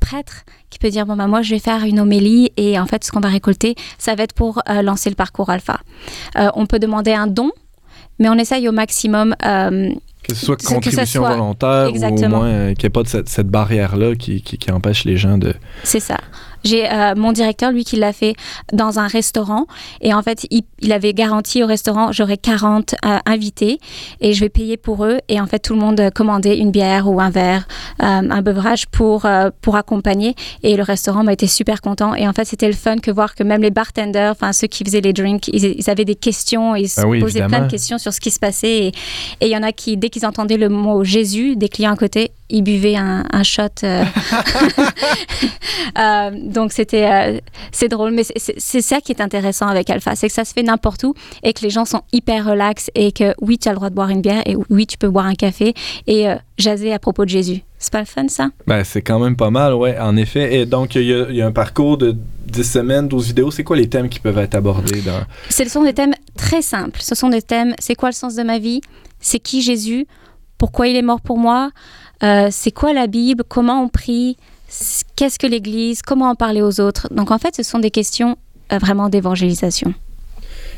[0.00, 3.04] prêtre qui peut dire bon bah moi je vais faire une homélie et en fait
[3.04, 5.80] ce qu'on va récolter ça va être pour lancer le parcours alpha.
[6.36, 7.50] On peut demander un don.
[8.18, 9.34] Mais on essaye au maximum
[10.32, 13.08] Que ce soit contribution soit- volontaire ou au moins euh, qu'il n'y ait pas de
[13.08, 15.54] cette, cette barrière-là qui, qui, qui empêche les gens de...
[15.84, 16.18] C'est ça.
[16.64, 18.34] J'ai euh, mon directeur, lui, qui l'a fait
[18.72, 19.66] dans un restaurant.
[20.00, 23.78] Et en fait, il, il avait garanti au restaurant, j'aurai 40 euh, invités
[24.20, 25.18] et je vais payer pour eux.
[25.28, 27.66] Et en fait, tout le monde euh, commandait une bière ou un verre,
[28.02, 30.34] euh, un beverage pour, euh, pour accompagner.
[30.62, 32.14] Et le restaurant m'a été super content.
[32.14, 34.84] Et en fait, c'était le fun que voir que même les bartenders, enfin ceux qui
[34.84, 36.76] faisaient les drinks, ils, ils avaient des questions.
[36.76, 38.86] Ils se Ah oui, posaient plein de questions sur ce qui se passait.
[38.86, 38.92] Et
[39.40, 41.96] et il y en a qui, dès qu'ils entendaient le mot Jésus, des clients à
[41.96, 43.62] côté, ils buvaient un, un shot.
[46.52, 47.38] donc c'était euh,
[47.72, 50.62] c'est drôle, mais c'est- ça qui est intéressant avec Alpha, c'est que ça se fait
[50.62, 53.76] n'importe où et que les gens sont hyper relax et que oui tu as le
[53.76, 55.74] droit de boire une bière et oui tu peux boire un café
[56.06, 57.62] et euh, jaser à propos de Jésus.
[57.78, 58.50] C'est pas le fun ça?
[58.68, 60.54] Ben, c'est quand même pas mal, ouais, en effet.
[60.60, 62.14] Et donc, il y, y a un parcours de
[62.46, 63.50] 10 semaines, 12 vidéos.
[63.50, 65.20] C'est quoi les thèmes qui peuvent être abordés dans...
[65.50, 67.00] Ce sont des thèmes très simples.
[67.02, 68.82] Ce sont des thèmes c'est quoi le sens de ma vie?
[69.18, 70.06] C'est qui Jésus?
[70.58, 71.70] Pourquoi il est mort pour moi?
[72.22, 73.42] Euh, C'est quoi la Bible?
[73.48, 74.36] Comment on prie?
[75.16, 77.08] Qu'est-ce que l'Église Comment en parler aux autres?
[77.12, 78.36] Donc en fait, ce sont des questions
[78.72, 79.94] euh, vraiment d'évangélisation.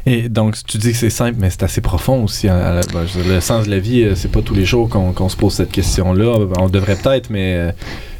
[0.06, 2.48] Et donc, tu dis que c'est simple, mais c'est assez profond aussi.
[2.48, 5.30] hein, ben, le sens de la vie, euh, c'est pas tous les jours qu'on qu'on
[5.30, 6.46] se pose cette question-là.
[6.58, 7.72] On devrait peut-être, mais euh,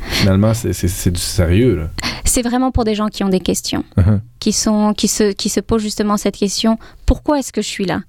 [0.08, 1.88] finalement, c'est- du sérieux.
[2.26, 4.18] C'est vraiment pour des gens qui ont des questions, Uh-huh.
[4.40, 7.84] qui, sont, qui, se, qui se posent justement cette question pourquoi est-ce que je suis
[7.84, 8.00] là?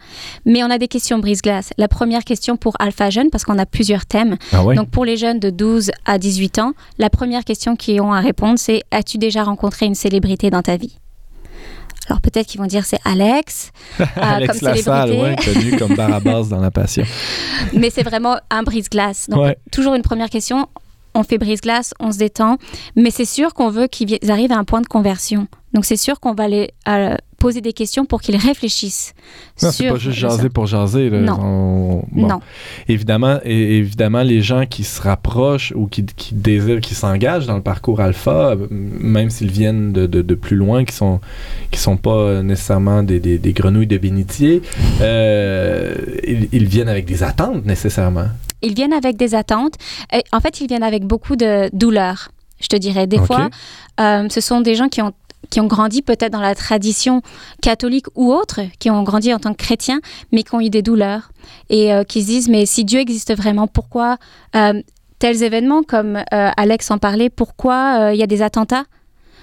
[0.45, 1.71] Mais on a des questions brise-glace.
[1.77, 4.38] La première question pour Alpha Jeune, parce qu'on a plusieurs thèmes.
[4.53, 4.75] Ah ouais?
[4.75, 8.21] Donc pour les jeunes de 12 à 18 ans, la première question qu'ils ont à
[8.21, 10.97] répondre, c'est as-tu déjà rencontré une célébrité dans ta vie
[12.08, 15.49] alors peut-être qu'ils vont dire c'est Alex, euh, Alex comme Lassalle, célébrité.
[15.49, 17.03] ouais, connu comme Barabbas dans La Passion.
[17.73, 19.27] mais c'est vraiment un brise-glace.
[19.27, 19.58] Donc Ouais.
[19.71, 20.67] toujours une première question,
[21.15, 22.58] on fait brise-glace, on se détend,
[22.95, 25.47] mais c'est sûr qu'on veut qu'ils arrivent à un point de conversion.
[25.73, 29.13] Donc c'est sûr qu'on va les euh, poser des questions pour qu'ils réfléchissent.
[29.62, 30.30] Non, c'est pas juste ça.
[30.30, 31.10] jaser pour jaser.
[31.10, 31.19] Là.
[31.19, 31.38] Non.
[31.41, 32.28] On- bon.
[32.28, 32.39] Non.
[32.88, 37.56] Évidemment, et, évidemment, les gens qui se rapprochent ou qui, qui désirent, qui s'engagent dans
[37.58, 41.19] le parcours alpha, même s'ils viennent de, de- de plus loin, qui sont
[41.71, 44.62] qui sont pas nécessairement des, des- des grenouilles de bénitier,
[45.01, 48.28] euh, ils, ils viennent avec des attentes nécessairement.
[48.65, 49.75] Ils viennent avec des attentes.
[50.12, 53.08] Et en fait, ils viennent avec beaucoup de douleur, je te dirais.
[53.08, 53.49] Des fois,
[53.99, 55.13] euh, ce sont des gens qui ont
[55.51, 57.21] qui ont grandi peut-être dans la tradition
[57.62, 59.99] catholique ou autre, qui ont grandi en tant que chrétiens,
[60.32, 61.30] mais qui ont eu des douleurs
[61.69, 64.17] et euh, qui se disent, mais si Dieu existe vraiment, pourquoi
[64.56, 64.82] euh,
[65.19, 68.86] tels événements comme Alex en parlait, pourquoi il y a des attentats?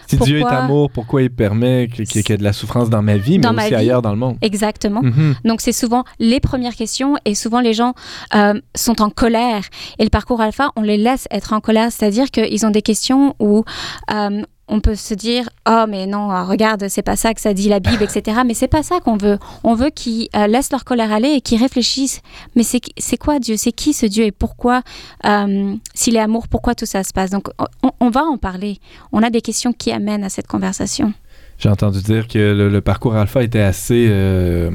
[0.07, 3.17] Si Dieu est amour, pourquoi il permet qu'il y ait de la souffrance dans ma
[3.17, 3.75] vie, mais Dans aussi vie.
[3.75, 4.37] ailleurs dans le monde?
[4.43, 5.03] Exactement.
[5.03, 5.35] Mhm.
[5.45, 7.95] Donc c'est souvent les premières questions et souvent les gens
[8.35, 9.65] euh, sont en colère
[9.99, 13.35] et le parcours alpha on les laisse être en colère, c'est-à-dire qu'ils ont des questions
[13.39, 13.65] où
[14.13, 14.43] euh,
[14.75, 17.69] on peut se dire oh mais non euh, regarde c'est pas ça que ça dit
[17.69, 19.39] la Bible etc mais c'est pas ça qu'on veut.
[19.65, 22.21] On veut qu'ils euh, laissent leur colère aller et qu'ils réfléchissent.
[22.57, 23.57] Mais c'est c'est quoi Dieu?
[23.57, 24.25] C'est qui ce Dieu?
[24.25, 24.83] Et pourquoi
[25.25, 27.31] euh, s'il est amour pourquoi tout ça se passe?
[27.31, 27.45] Donc
[27.85, 28.79] on, on va en parler.
[29.13, 31.13] On a des questions qui amènent à cette conversation.
[31.59, 34.07] J'ai entendu dire que le, le parcours alpha était assez.
[34.11, 34.71] euh,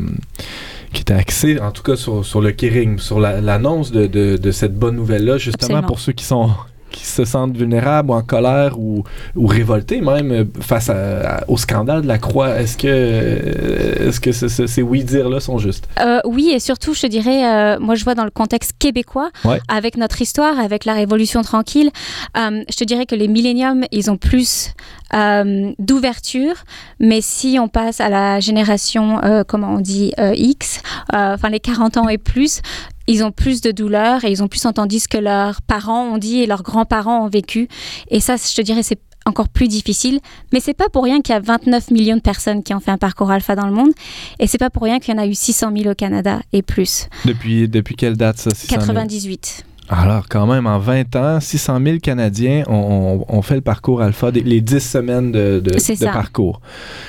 [0.94, 4.38] qui était axé, en tout cas, sur, sur le kering, sur la- l'annonce de, de-
[4.38, 5.88] de cette bonne nouvelle-là, justement Absolument.
[5.88, 6.50] pour ceux qui sont
[6.92, 9.04] qui se sentent vulnérables ou en colère ou,
[9.36, 12.60] ou révoltés même euh, face à- à- au scandale de la croix.
[12.60, 15.88] Est-ce que, euh, est-ce que ce- ce- ces oui-dire-là sont justes?
[16.00, 19.30] Euh, oui, et surtout, je te dirais, euh, moi je vois dans le contexte québécois,
[19.46, 19.60] Ouais.
[19.68, 21.92] avec notre histoire, avec la Révolution tranquille,
[22.38, 24.74] euh, je te dirais que les milléniums, ils ont plus
[25.14, 26.54] euh, d'ouverture,
[27.00, 30.82] mais si on passe à la génération, euh, comment on dit, euh, X,
[31.14, 32.62] euh, enfin les 40 ans et plus,
[33.08, 36.18] ils ont plus de douleur et ils ont plus entendu ce que leurs parents ont
[36.18, 37.68] dit et leurs grands-parents ont vécu.
[38.10, 40.20] Et ça, je te dirais, c'est encore plus difficile.
[40.54, 42.92] Mais c'est pas pour rien qu'il y a 29 millions de personnes qui ont fait
[42.92, 43.92] un parcours alpha dans le monde.
[44.40, 46.62] Et c'est pas pour rien qu'il y en a eu 600 000 au Canada et
[46.62, 47.08] plus.
[47.26, 48.52] Depuis, depuis quelle date ça?
[48.52, 48.80] 600 000?
[48.80, 49.66] 98.
[49.90, 54.42] Alors, quand même, en 20 ans, 600 000 Canadiens ont, fait le parcours alpha, des-
[54.42, 55.62] les 10 semaines de,
[56.06, 56.60] parcours.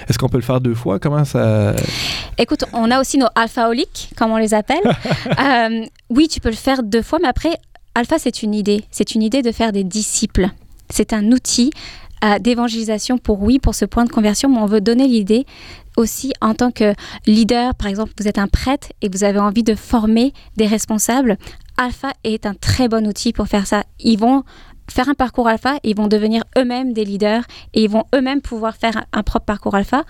[0.08, 0.98] Est-ce qu'on peut le faire deux fois?
[0.98, 1.74] Comment ça...
[2.36, 4.78] Écoute, on a aussi nos alphaoliques, comme on les appelle.
[5.38, 7.50] Euh, oui, tu peux le faire deux fois, mais après,
[7.94, 8.84] alpha, c'est une idée.
[8.90, 10.48] C'est une idée de faire des disciples.
[10.90, 11.70] C'est un outil
[12.40, 15.46] d'évangélisation pour, oui, pour ce point de conversion, mais on veut donner l'idée
[15.96, 16.94] aussi en tant que
[17.26, 17.74] leader.
[17.74, 21.36] Par exemple, vous êtes un prêtre et vous avez envie de former des responsables.
[21.76, 23.84] Alpha est un très bon outil pour faire ça.
[24.00, 24.44] Ils vont
[24.90, 28.76] faire un parcours alpha, ils vont devenir eux-mêmes des leaders et ils vont eux-mêmes pouvoir
[28.76, 30.04] faire un, propre parcours alpha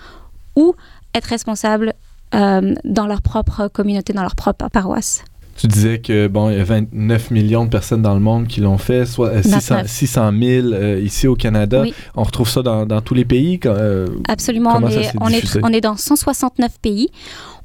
[0.55, 0.75] ou
[1.13, 1.93] être responsables
[2.33, 5.23] euh, dans leur propre communauté, dans leur propre paroisse.
[5.59, 8.61] Tu disais que, bon, il y a 29 millions de personnes dans le monde qui
[8.61, 9.87] l'ont fait, soit euh, 600, 29.
[9.91, 11.81] 600 000 euh, ici au Canada.
[11.81, 11.93] Oui.
[12.15, 13.59] On retrouve ça dans, dans tous les pays?
[13.59, 17.09] quand, euh, Absolument, on est, on, est, on est dans 169 pays.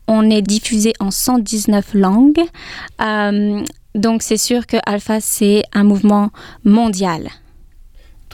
[0.08, 2.42] On est diffusé en 119 langues.
[3.00, 3.62] Euh,
[3.94, 6.30] donc c'est sûr que Alpha, c'est un mouvement
[6.64, 7.28] mondial.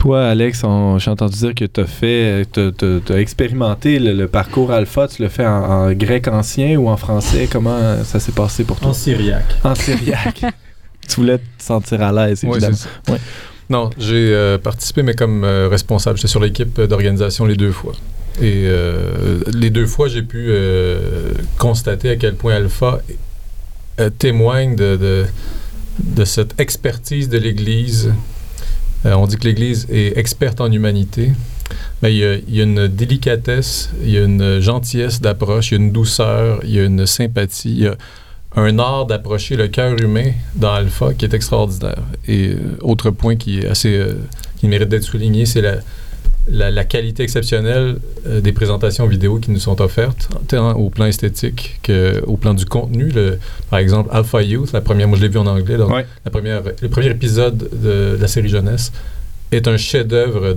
[0.01, 0.63] Toi, Alex,
[0.97, 5.07] j'ai entendu dire que tu as fait, tu as, expérimenté le, le parcours alpha.
[5.07, 7.47] Tu le fais en, en grec ancien ou en français?
[7.51, 8.89] Comment ça s'est passé pour toi?
[8.89, 9.59] En syriaque.
[9.63, 10.41] En syriaque.
[11.07, 12.75] tu voulais te sentir à l'aise, évidemment.
[13.69, 16.17] Non, j'ai euh, participé, mais comme euh, responsable.
[16.17, 17.93] J'étais sur l'équipe d'organisation les deux fois.
[18.41, 23.01] Et euh, les deux fois, j'ai pu euh, constater à quel point Alpha
[23.99, 25.25] euh, témoigne de, de,
[25.99, 28.11] de cette expertise de l'Église.
[29.05, 31.31] Euh, on dit que l'Église est experte en humanité.
[32.01, 35.83] Mais il y, a, une délicatesse, il y a une gentillesse d'approche, il y a
[35.83, 37.95] une douceur, il y a une sympathie, il y a
[38.55, 42.03] un art d'approcher le cœur humain dans Alpha qui est extraordinaire.
[42.27, 44.15] Et euh, autre point qui est assez euh,
[44.57, 45.75] qui mérite d'être souligné, c'est la,
[46.51, 51.05] la, la qualité exceptionnelle euh, des présentations vidéo qui nous sont offertes, tant au plan
[51.05, 53.09] esthétique qu'au plan du contenu.
[53.09, 56.05] Le- par exemple, Alpha Youth, la première, moi je l'ai vu en anglais, donc Ouais.
[56.25, 58.91] la première, le premier épisode de, la série jeunesse
[59.53, 60.53] est un chef-d'œuvre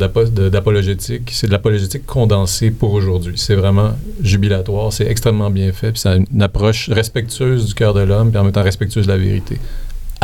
[0.49, 1.31] d'apologétique.
[1.33, 3.35] C'est de l'apologétique condensée pour aujourd'hui.
[3.37, 3.91] C'est vraiment
[4.23, 8.39] jubilatoire, c'est extrêmement bien fait, puis a une approche respectueuse du cœur de l'homme, puis
[8.39, 9.59] en même temps respectueuse de la vérité.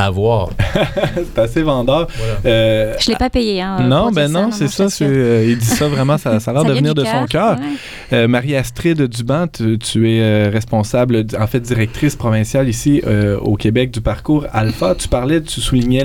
[0.03, 0.51] À voir.
[1.35, 2.07] c'est assez vendeur.
[2.17, 2.35] Voilà.
[2.47, 3.61] Euh, Je ne l'ai pas payé.
[3.61, 4.87] Hein, non, ben non, c'est ça.
[5.03, 7.59] euh, il dit ça vraiment, ça, ça a l'air de venir de son cœur.
[7.59, 7.65] ouais.
[8.13, 13.57] Euh, Marie-Astrid Duban, tu, tu es euh, responsable, en fait directrice provinciale ici euh, au
[13.57, 14.95] Québec du parcours Alpha.
[14.95, 16.05] Tu parlais, tu soulignais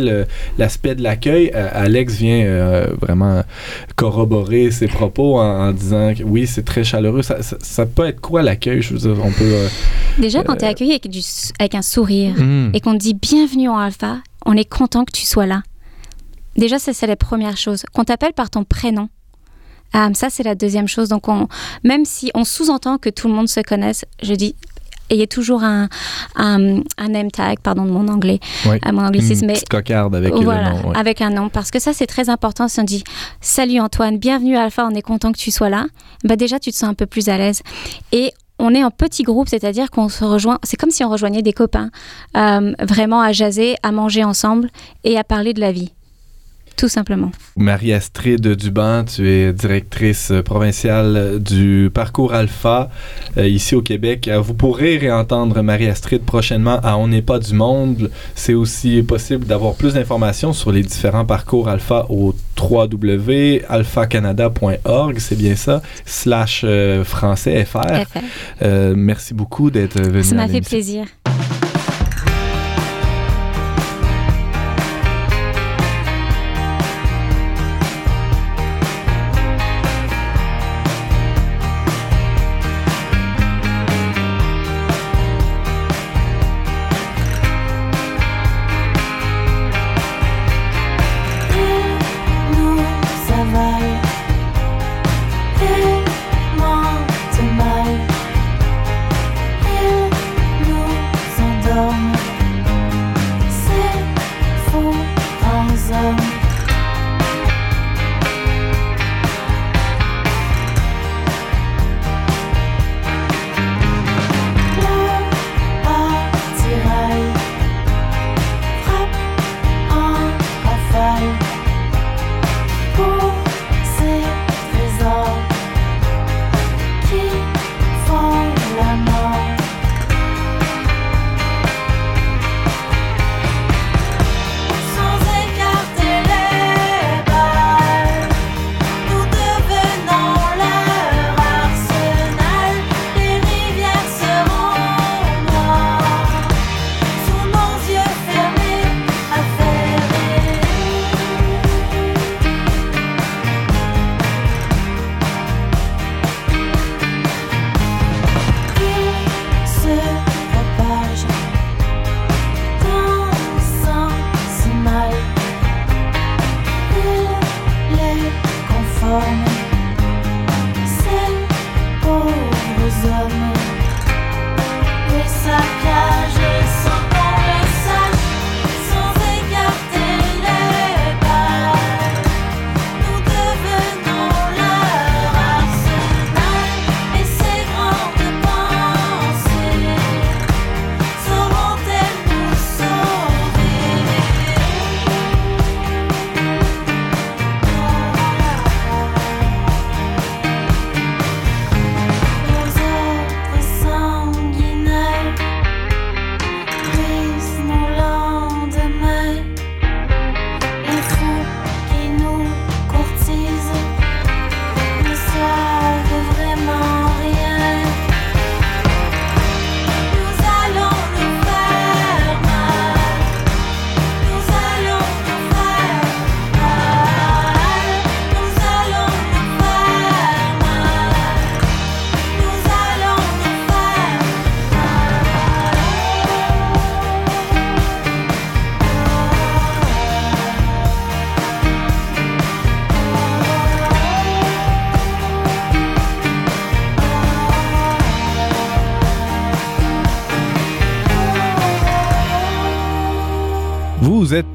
[0.58, 1.51] l'aspect de l'accueil.
[1.55, 3.43] Euh, Alex vient euh, vraiment
[3.95, 7.21] corroborer ses propos en, en disant que oui, c'est très chaleureux.
[7.21, 8.81] Ça, ça- ça peut être quoi l'accueil?
[8.81, 9.43] Je veux dire, on peut...
[9.43, 9.67] euh,
[10.19, 11.19] Déjà, quand tu es accueilli avec, du,
[11.60, 12.69] avec un sourire hmm.
[12.73, 15.63] et qu'on te dit bienvenue en Alpha, on est content que tu sois là.
[16.58, 17.84] Déjà, ça, c'est la première chose.
[17.93, 19.10] Qu'on t'appelle par ton prénom.
[19.93, 21.10] Ah, ça, c'est la deuxième chose.
[21.10, 21.48] Donc, on,
[21.84, 24.56] même si on sous-entend que tout le monde se connaisse, je dis,
[25.10, 25.88] ayez toujours un,
[26.36, 28.78] un, un name tag, pardon de mon anglais, Oui.
[28.82, 30.89] à mon Une anglicisme, mais cocarde avec voilà, le nom.
[30.89, 30.98] ouais.
[30.98, 32.67] avec un nom, parce que ça c'est très important.
[32.67, 33.04] Si on dit
[33.39, 35.86] Salut Antoine, bienvenue à Alpha, on est content que tu sois là,
[36.24, 37.62] bah déjà tu te sens un peu plus à l'aise.
[38.12, 38.32] Et
[38.65, 41.54] on est en petit groupe, c'est-à-dire qu'on se rejoint, c'est comme si on rejoignait des
[41.54, 41.89] copains,
[42.36, 44.69] euh, vraiment à jaser, à manger ensemble
[45.04, 45.94] et à parler de la vie.
[46.77, 47.31] Tout simplement.
[47.55, 52.89] Marie-Astrid Duban, tu es directrice provinciale du parcours Alpha
[53.38, 54.27] euh, ici au Québec.
[54.27, 58.11] Euh, Vous pourrez réentendre Marie-Astrid prochainement à On n'est pas du monde.
[58.35, 65.55] C'est aussi possible d'avoir plus d'informations sur les différents parcours Alpha au www.alphacanada.org, c'est bien
[65.55, 67.79] ça, slash euh, français FR.
[67.79, 68.19] FR.
[68.61, 70.23] Euh, merci beaucoup d'être venu.
[70.23, 71.05] Ça m'a fait plaisir.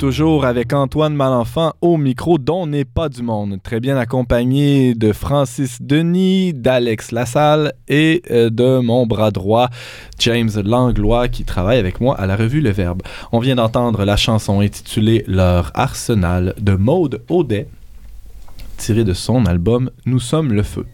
[0.01, 3.59] Toujours avec Antoine Malenfant au micro dont n'est pas du monde.
[3.63, 9.69] Très bien accompagné de Francis Denis, d'Alex Lassalle et euh, de mon bras droit,
[10.19, 13.03] James Langlois, qui travaille avec moi à la revue Le Verbe.
[13.31, 17.69] On vient d'entendre la chanson intitulée Leur Arsenal de Maude Audet,
[18.79, 20.87] tirée de son album Nous sommes le feu.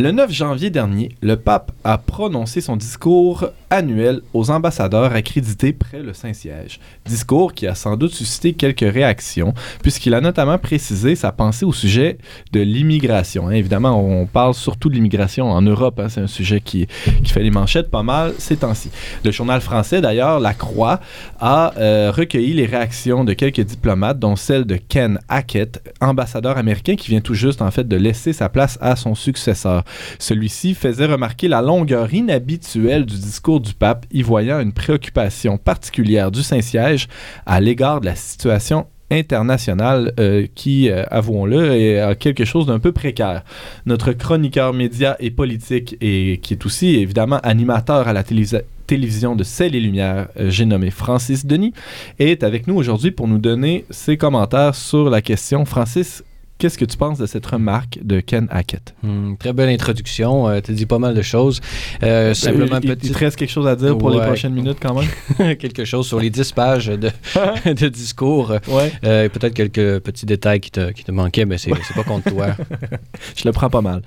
[0.00, 6.04] Le 9 janvier dernier, le pape a prononcé son discours annuel aux ambassadeurs accrédités près
[6.04, 6.78] le Saint-Siège.
[7.04, 11.72] Discours qui a sans doute suscité quelques réactions, puisqu'il a notamment précisé sa pensée au
[11.72, 12.18] sujet
[12.52, 13.48] de l'immigration.
[13.48, 15.98] Hein, évidemment, on parle surtout de l'immigration en Europe.
[15.98, 16.86] hein, c'est un sujet qui,
[17.24, 18.92] fait les manchettes pas mal ces temps-ci.
[19.24, 21.00] Le journal français, d'ailleurs, La Croix,
[21.40, 26.94] a euh, recueilli les réactions de quelques diplomates, dont celle de Ken Hackett, ambassadeur américain
[26.94, 29.82] qui vient tout juste en fait de laisser sa place à son successeur.
[30.18, 36.30] Celui-ci faisait remarquer la longueur inhabituelle du discours du pape, y voyant une préoccupation particulière
[36.30, 37.08] du Saint-Siège
[37.46, 42.92] à l'égard de la situation internationale euh, qui, euh, avouons-le, est quelque chose d'un peu
[42.92, 43.42] précaire.
[43.86, 49.36] Notre chroniqueur média et politique et qui est aussi évidemment animateur à la télévision télévision
[49.36, 51.74] de Celles et Lumières, euh, j'ai nommé Francis Denis,
[52.18, 55.64] est avec nous aujourd'hui pour nous donner ses commentaires sur la question.
[55.64, 56.24] Francis,
[56.58, 58.94] qu'est-ce que tu penses de cette remarque de Ken Hackett?
[59.02, 60.60] Hmm, très belle introduction.
[60.60, 61.60] tu dis pas mal de choses.
[62.02, 65.56] Euh, simplement, il, te reste quelque chose à dire pour les prochaines minutes quand même?
[65.56, 67.10] quelque chose sur les 10 pages de,
[67.64, 68.52] de discours.
[68.68, 72.30] ouais, Euh, peut-être quelques petits détails qui te, qui te manquaient, mais c'est pas contre
[72.30, 72.48] toi.
[73.36, 74.02] je le prends pas mal.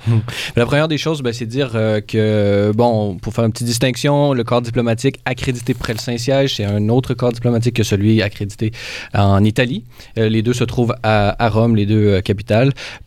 [0.56, 3.68] La première des choses, ben, c'est de dire euh, que, bon, pour faire une petite
[3.68, 8.22] distinction, le corps diplomatique accrédité près le Saint-Siège, c'est un autre corps diplomatique que celui
[8.22, 8.72] accrédité
[9.14, 9.84] en Italie.
[10.18, 12.22] Euh, les deux se trouvent à, à Rome, les deux euh,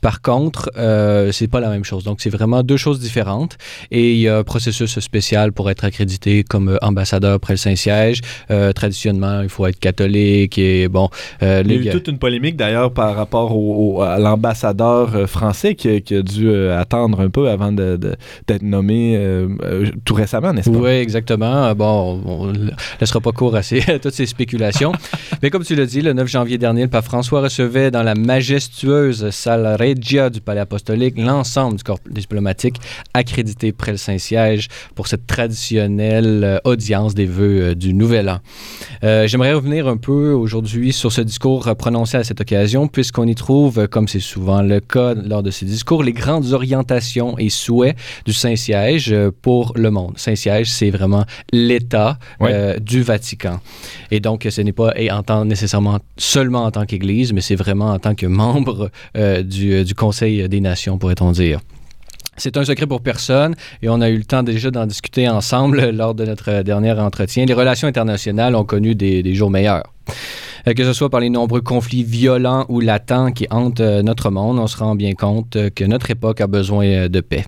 [0.01, 2.05] Par contre, euh, c'est pas la même chose.
[2.05, 3.57] Donc, c'est vraiment deux choses différentes.
[3.91, 8.21] Et il y a un processus spécial pour être accrédité comme ambassadeur près le Saint-Siège.
[8.51, 11.09] Euh, traditionnellement, il faut être catholique et, bon...
[11.43, 14.19] euh, Il y a les- eu toute une polémique d'ailleurs par rapport au, au- à
[14.19, 18.17] l'ambassadeur euh, français qui, a- qui a dû attendre un peu avant de- de-
[18.47, 19.19] d'être nommé
[20.05, 20.79] tout récemment, n'est-ce pas?
[20.79, 21.75] Oui, exactement.
[21.75, 22.71] Bon, on ne
[23.01, 24.93] laissera pas court à, ces- à toutes ces spéculations.
[25.43, 28.15] Mais comme tu l'as dit, le 9 janvier dernier, le pape François recevait dans la
[28.15, 32.77] majestueuse salle Regia du Palais apostolique l'ensemble du corps diplomatique
[33.13, 38.39] accrédité près le Saint-Siège pour cette traditionnelle euh, audience des vœux euh, du Nouvel An.
[39.03, 43.35] Euh, J'aimerais revenir un peu aujourd'hui sur ce discours prononcé à cette occasion, puisqu'on y
[43.35, 47.97] trouve, comme c'est souvent le cas lors de ces discours, les grandes orientations et souhaits
[48.25, 50.15] du Saint-Siège pour le monde.
[50.17, 53.61] Saint-Siège, c'est vraiment l'État euh, du Vatican.
[54.11, 57.55] Et donc, ce n'est pas et en tant, nécessairement seulement en tant qu'Église, mais c'est
[57.55, 61.61] vraiment en tant que membre du, du Conseil des Nations, pourrait-on dire.
[62.37, 65.91] C'est un secret pour personne et on a eu le temps déjà d'en discuter ensemble
[65.95, 67.45] lors de notre dernier entretien.
[67.45, 69.85] Les relations internationales ont connu des, jours meilleurs.
[70.67, 74.31] Euh, Que ce soit par les nombreux conflits violents ou latents qui hantent euh, notre
[74.31, 77.45] monde, on se rend bien compte euh, que notre époque a besoin euh, de paix.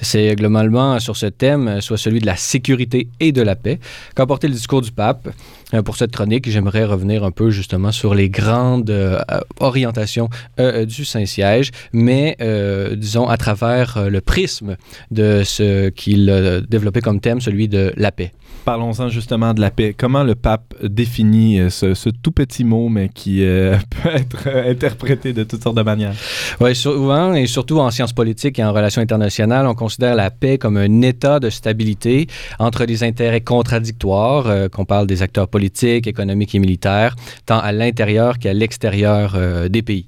[0.00, 3.80] C'est globalement sur ce thème, euh, soit celui de la sécurité et de la paix,
[4.14, 5.28] qu'a porté le discours du pape.
[5.74, 9.18] Euh, Pour cette chronique, j'aimerais revenir un peu justement sur les grandes euh,
[9.60, 14.76] orientations euh, du Saint-Siège, mais euh, disons à travers le prisme
[15.10, 18.32] de ce qu'il a développé comme thème, celui de la paix.
[18.64, 19.94] Parlons-en justement de la paix.
[19.96, 23.38] Comment le pape définit ce, ce tout petit mot, mais qui
[24.02, 26.12] peut être interprété de toutes sortes de manières?
[26.60, 30.58] Oui, souvent, et surtout en sciences politiques et en relations internationales, on considère la paix
[30.58, 32.26] comme un état de stabilité
[32.58, 38.38] entre des intérêts contradictoires, qu'on parle des acteurs politiques, économiques et militaires, tant à l'intérieur
[38.38, 40.06] qu'à l'extérieur euh, des pays.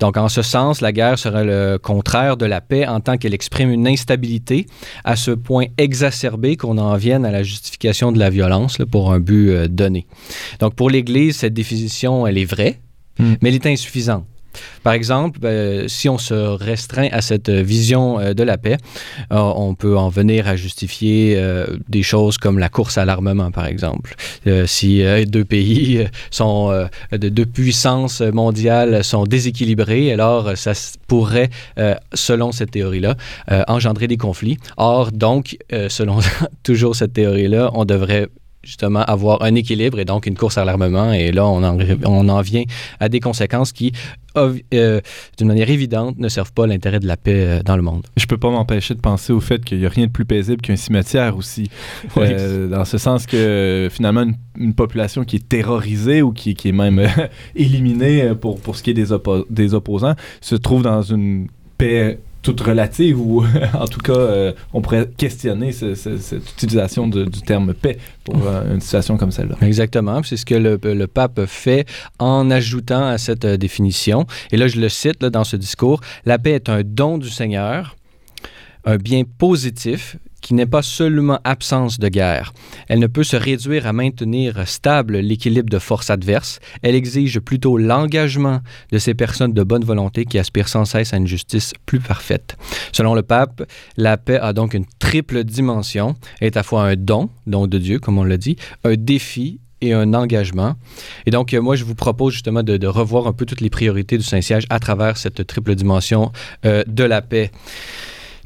[0.00, 3.34] Donc, en ce sens, la guerre serait le contraire de la paix en tant qu'elle
[3.34, 4.66] exprime une instabilité
[5.04, 9.12] à ce point exacerbé qu'on en vienne à la justification de la violence là, pour
[9.12, 10.06] un but euh, donné.
[10.60, 12.80] Donc, pour l'Église, cette définition, elle est vraie,
[13.18, 13.34] Mm.
[13.40, 14.26] mais elle est insuffisante.
[14.82, 18.76] Par exemple, euh, si on se restreint à cette euh, vision euh, de la paix,
[19.32, 21.40] euh, on peut en venir à justifier
[21.88, 24.14] des choses comme la course à l'armement, par exemple.
[24.66, 30.72] Si deux pays sont de deux puissances mondiales sont déséquilibrées, alors ça
[31.06, 31.50] pourrait,
[32.14, 33.16] selon cette théorie-là,
[33.68, 34.58] engendrer des conflits.
[34.76, 35.56] Or, donc,
[35.88, 36.18] selon
[36.62, 38.28] toujours cette théorie-là, on devrait
[38.62, 41.12] justement avoir un équilibre et donc une course à l'armement.
[41.12, 42.64] Et là, on en, on en vient
[43.00, 43.92] à des conséquences qui,
[44.36, 45.00] euh,
[45.36, 48.06] d'une manière évidente, ne servent pas l'intérêt de la paix euh, dans le monde.
[48.16, 50.62] Je peux pas m'empêcher de penser au fait qu'il n'y a rien de plus paisible
[50.62, 51.70] qu'un cimetière aussi.
[52.16, 52.24] Oui.
[52.28, 56.68] Euh, dans ce sens que finalement, une, une population qui est terrorisée ou qui, qui
[56.68, 57.06] est même
[57.56, 61.48] éliminée pour, pour ce qui est des, oppo- des opposants se trouve dans une
[61.78, 67.06] paix toute relative ou en tout cas, euh, on pourrait questionner ce- ce- cette utilisation
[67.08, 69.56] du terme paix pour euh, une situation comme celle-là.
[69.62, 70.22] Exactement.
[70.22, 71.86] C'est ce que le, pape fait
[72.18, 74.26] en ajoutant à cette euh, définition.
[74.50, 76.00] Et là, je le cite dans ce discours.
[76.24, 77.96] La paix est un don du Seigneur,
[78.84, 82.52] un bien positif qui n'est pas seulement absence de guerre.
[82.88, 86.60] Elle ne peut se réduire à maintenir stable l'équilibre de forces adverses.
[86.82, 91.16] Elle exige plutôt l'engagement de ces personnes de bonne volonté qui aspirent sans cesse à
[91.16, 92.56] une justice plus parfaite.
[92.92, 93.62] Selon le pape,
[93.96, 97.78] la paix a donc une triple dimension, est à la fois un don, don de
[97.78, 100.74] Dieu, comme on l'a dit, un défi et un engagement.
[101.26, 103.70] Et donc, euh, moi, je vous propose justement de, de revoir un peu toutes les
[103.70, 106.32] priorités du Saint-Siège à travers cette triple dimension
[106.64, 107.50] euh, de la paix.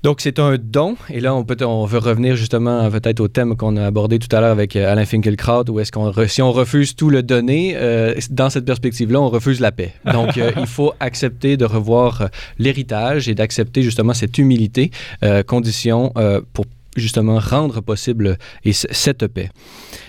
[0.06, 0.94] Donc, c'est un don.
[1.10, 4.28] Et là, on, peut, on veut revenir justement peut-être au thème qu'on a abordé tout
[4.36, 7.74] à l'heure avec euh, Alain Finkielkraut, où est-ce qu'on, si on refuse tout le donner,
[7.74, 9.94] euh, dans cette perspective-là, on refuse la paix.
[10.12, 12.28] Donc, euh, il faut accepter de revoir
[12.60, 14.92] l'héritage et d'accepter justement cette humilité,
[15.24, 16.12] euh, condition
[16.52, 19.50] pour justement rendre possible et cette paix.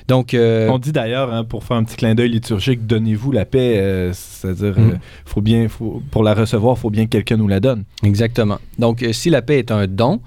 [0.07, 3.45] Donc, euh, On dit d'ailleurs, hein, pour faire un petit clin d'œil liturgique, donnez-vous la
[3.45, 4.89] paix, euh, c'est-à-dire, Mm.
[4.91, 4.95] euh,
[5.25, 7.83] faut bien, faut, pour la recevoir, il faut bien que quelqu'un nous la donne.
[8.03, 8.59] Exactement.
[8.79, 10.21] Donc, si la paix est un don,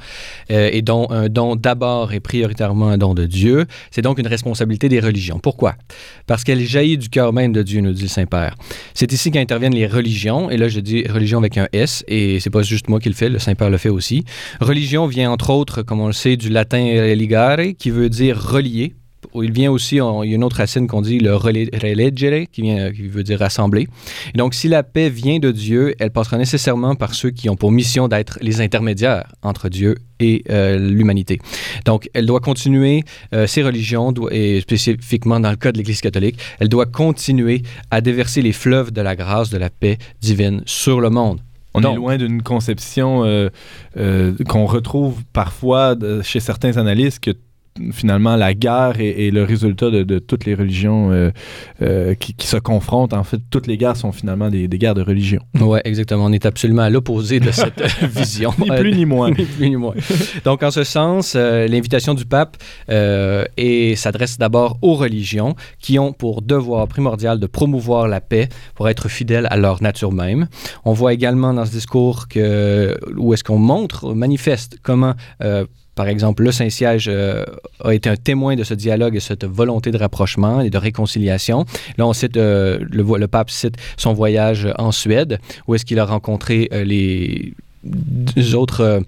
[0.48, 4.88] et don, un don d'abord et prioritairement un don de Dieu, c'est donc une responsabilité
[4.88, 5.38] des religions.
[5.38, 5.74] Pourquoi?
[6.26, 8.56] Parce qu'elle jaillit du cœur même de Dieu, nous dit le Saint-Père.
[8.94, 12.50] C'est ici qu'interviennent les religions, et là je dis religion avec un S, et c'est
[12.50, 14.24] pas juste moi qui le fais, le Saint-Père le fait aussi.
[14.60, 18.94] Religion vient entre autres, comme on le sait, du latin religare, qui veut dire relier.
[19.34, 22.46] Il vient aussi, on- il y a une autre racine qu'on dit le rele- relegere,
[22.50, 23.86] qui, vient, qui veut dire rassembler.
[24.34, 27.56] Et donc, si la paix vient de Dieu, elle passera nécessairement par ceux qui ont
[27.56, 31.38] pour mission d'être les intermédiaires entre Dieu et euh, l'humanité.
[31.84, 33.04] Donc, elle doit continuer,
[33.34, 38.00] euh, ces religions, et spécifiquement dans le cas de l'Église catholique, elle doit continuer à
[38.00, 41.40] déverser les fleuves de la grâce, de la paix divine sur le monde.
[41.72, 43.48] On Donc- est loin d'une conception euh,
[43.96, 47.30] euh, qu'on retrouve parfois de- chez certains analystes que
[47.92, 51.30] finalement la guerre est, est le résultat de, de toutes les religions euh,
[51.82, 53.12] euh, qui, qui se confrontent.
[53.12, 55.40] En fait, toutes les guerres sont finalement des, des guerres de religion.
[55.60, 56.24] Oui, exactement.
[56.24, 58.52] On est absolument à l'opposé de cette vision.
[58.58, 59.30] Ni plus ni moins.
[59.40, 59.94] Ni plus ni moins.
[60.44, 62.56] Donc, en ce sens, euh, l'invitation du pape
[62.88, 69.08] s'adresse d'abord aux religions qui ont pour devoir primordial de promouvoir la paix pour être
[69.08, 70.48] fidèles à leur nature même.
[70.84, 75.14] On voit également dans ce discours que, où est-ce qu'on montre, manifeste comment
[75.94, 77.44] par exemple, le Saint-Siège euh,
[77.84, 81.64] a été un témoin de ce dialogue et cette volonté de rapprochement et de réconciliation.
[81.98, 86.04] Là, on cite, euh, le, pape cite son voyage en Suède, où est-ce qu'il a
[86.04, 87.54] rencontré euh, les
[88.54, 89.02] autres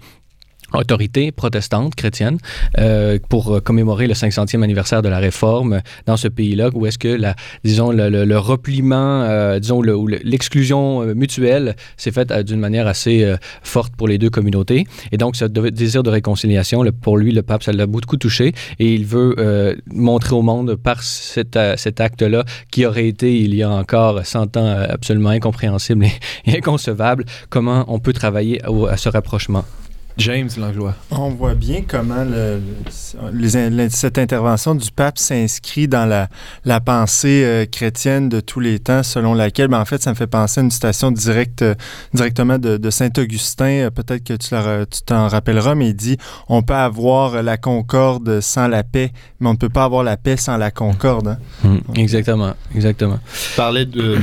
[0.73, 2.37] autorités protestantes, chrétiennes,
[2.79, 6.97] euh, pour euh, commémorer le 500e anniversaire de la Réforme dans ce pays-là, où est-ce
[6.97, 13.35] que, la, disons, le, repliement, euh, disons, le- l'exclusion mutuelle s'est faite d'une manière assez
[13.61, 14.85] forte pour les deux communautés.
[15.11, 18.93] Et donc, ce désir de réconciliation, pour lui, le pape, ça l'a beaucoup touché et
[18.93, 24.25] il veut montrer au monde par cet, acte-là qui aurait été, il y a encore
[24.25, 26.05] 100 ans, absolument incompréhensible
[26.45, 29.65] et, inconcevable, comment on peut travailler à ce rapprochement.
[30.17, 30.93] James Langlois.
[31.11, 36.05] On voit bien comment le- le- les in- la- cette intervention du pape s'inscrit dans
[36.05, 36.27] la,
[36.65, 40.15] la pensée euh, chrétienne de tous les temps, selon laquelle, ben, en fait, ça me
[40.15, 41.73] fait penser à une citation directe, euh,
[42.13, 43.65] directement de, de Saint-Augustin.
[43.65, 44.49] Euh, Peut-être que tu
[45.05, 49.53] t'en rappelleras, mais il dit on peut avoir la concorde sans la paix, mais on
[49.53, 51.27] ne peut pas avoir la paix sans la concorde.
[51.29, 51.37] hein.
[51.63, 53.19] Mm, Exactement, exactement.
[53.33, 54.19] Tu parlais de,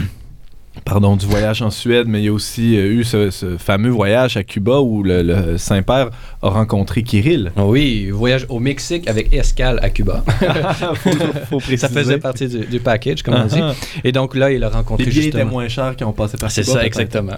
[0.84, 3.90] pardon, du voyage en Suède, mais il y a aussi euh, eu ce, ce fameux
[3.90, 6.10] voyage à Cuba où le, le Saint-Père
[6.42, 7.52] a rencontré Kirill.
[7.56, 10.24] Oui, voyage au Mexique avec escale à Cuba.
[10.94, 11.10] faut,
[11.50, 11.76] faut préciser.
[11.76, 13.60] ça faisait partie du, du package, comme on dit.
[13.60, 16.36] Ah, Et donc là, il a rencontré Les billets étaient moins chers quand on passait
[16.38, 16.86] par C'est Cuba, ça, peut-être.
[17.00, 17.36] exactement.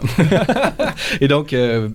[1.20, 1.89] Et donc, euh,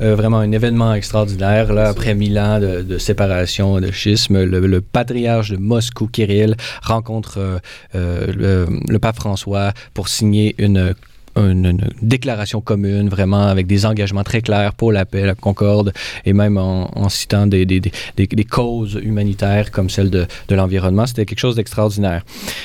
[0.00, 4.42] euh, vraiment un événement extraordinaire, là, après mille ans de, de séparation, de schisme.
[4.44, 7.58] Le, le patriarche de Moscou, Kirill, rencontre euh,
[7.94, 10.94] euh, le, le pape François pour signer une
[11.36, 15.92] une, déclaration commune, vraiment avec des engagements très clairs pour la paix, la concorde,
[16.24, 21.06] et même en, citant des, des, causes humanitaires comme celle de, de l'environnement.
[21.06, 22.24] C'était quelque chose d'extraordinaire.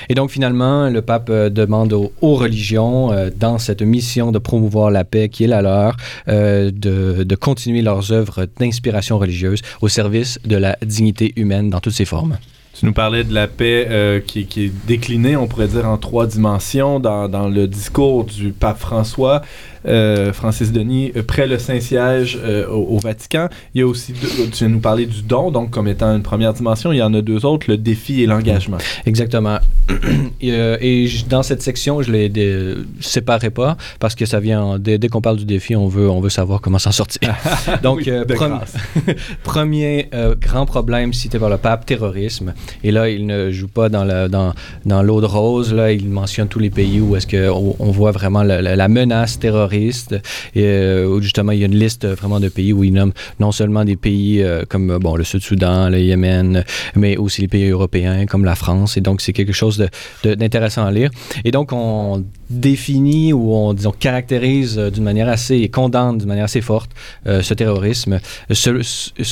[0.09, 4.39] Et donc, finalement, le pape euh, demande aux, aux religions, euh, dans cette mission de
[4.39, 5.97] promouvoir la paix qui est la leur,
[6.27, 11.79] euh, de, de continuer leurs œuvres d'inspiration religieuse au service de la dignité humaine dans
[11.79, 12.37] toutes ses formes.
[12.77, 15.97] Tu nous parlais de la paix euh, qui, qui est déclinée, on pourrait dire, en
[15.97, 19.43] trois dimensions dans, dans le discours du pape François.
[19.87, 23.49] Euh, Francis Denis, euh, près le Saint-Siège euh, au, au Vatican.
[23.73, 26.23] Il y a aussi, deux- tu viens nous parler du don, donc comme étant une
[26.23, 26.91] première dimension.
[26.91, 28.77] Il y en a deux autres, le défi et l'engagement.
[29.05, 29.57] Exactement.
[30.41, 34.97] et dans cette section, je les dé- séparais pas parce que ça vient en- dès,
[34.97, 37.35] dès qu'on parle du défi, on veut on veut savoir comment s'en sortir.
[37.83, 38.73] Donc Oui, euh, de prom- grâce.
[39.43, 42.53] premier euh, grand problème cité par le pape, terrorisme.
[42.83, 44.53] Et là, il ne joue pas dans la- dans
[44.85, 45.73] dans l'eau de rose.
[45.73, 48.75] Là, il mentionne tous les pays où est-ce que on, on voit vraiment la, la-
[48.75, 49.74] la menace terroriste.
[49.75, 53.13] Et euh, justement, il y a une liste euh, vraiment de pays où il nomme
[53.39, 56.63] non seulement des pays euh, comme euh, bon le Sud-Soudan, le Yémen,
[56.95, 58.97] mais aussi les pays européens comme la France.
[58.97, 59.85] Et donc, c'est quelque chose
[60.23, 61.09] d'intéressant à lire.
[61.43, 66.61] Et donc, on définit ou on, disons, caractérise d'une manière assez, condamne d'une manière assez
[66.61, 66.91] forte
[67.25, 68.19] ce terrorisme,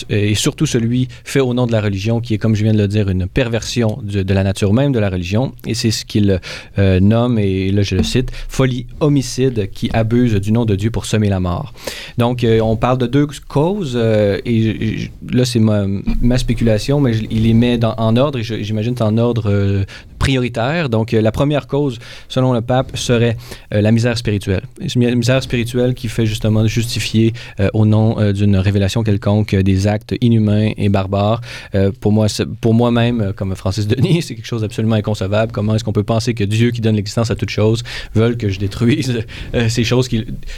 [0.10, 2.78] et surtout celui fait au nom de la religion, qui est, comme je viens de
[2.80, 5.54] le dire, une perversion de, de la nature même de la religion.
[5.68, 6.40] Et c'est ce qu'il
[6.80, 10.92] euh, nomme, et là je le cite, folie homicide qui abuse du nom de Dieu
[10.92, 11.74] pour semer la mort.
[12.18, 17.44] Donc, euh, on parle de deux causes, euh, et là c'est ma, spéculation, mais il
[17.44, 19.84] les met en ordre, et j'imagine c'est en ordre euh,
[20.24, 20.88] prioritaire.
[20.88, 22.00] Donc, euh, la première cause,
[22.30, 23.36] selon le pape, serait
[23.74, 24.64] euh, la misère spirituelle.
[24.96, 30.16] Une misère spirituelle qui fait justement justifier euh, au nom d'une révélation quelconque des actes
[30.22, 31.42] inhumains et barbares.
[32.00, 32.28] Pour moi,
[32.62, 35.52] pour moi-même, comme Francis Denis, c'est quelque chose d'absolument inconcevable.
[35.52, 37.84] Comment est-ce qu'on peut penser que Dieu, qui donne l'existence à toutes choses,
[38.16, 39.26] veulent que je détruise
[39.68, 40.08] ces choses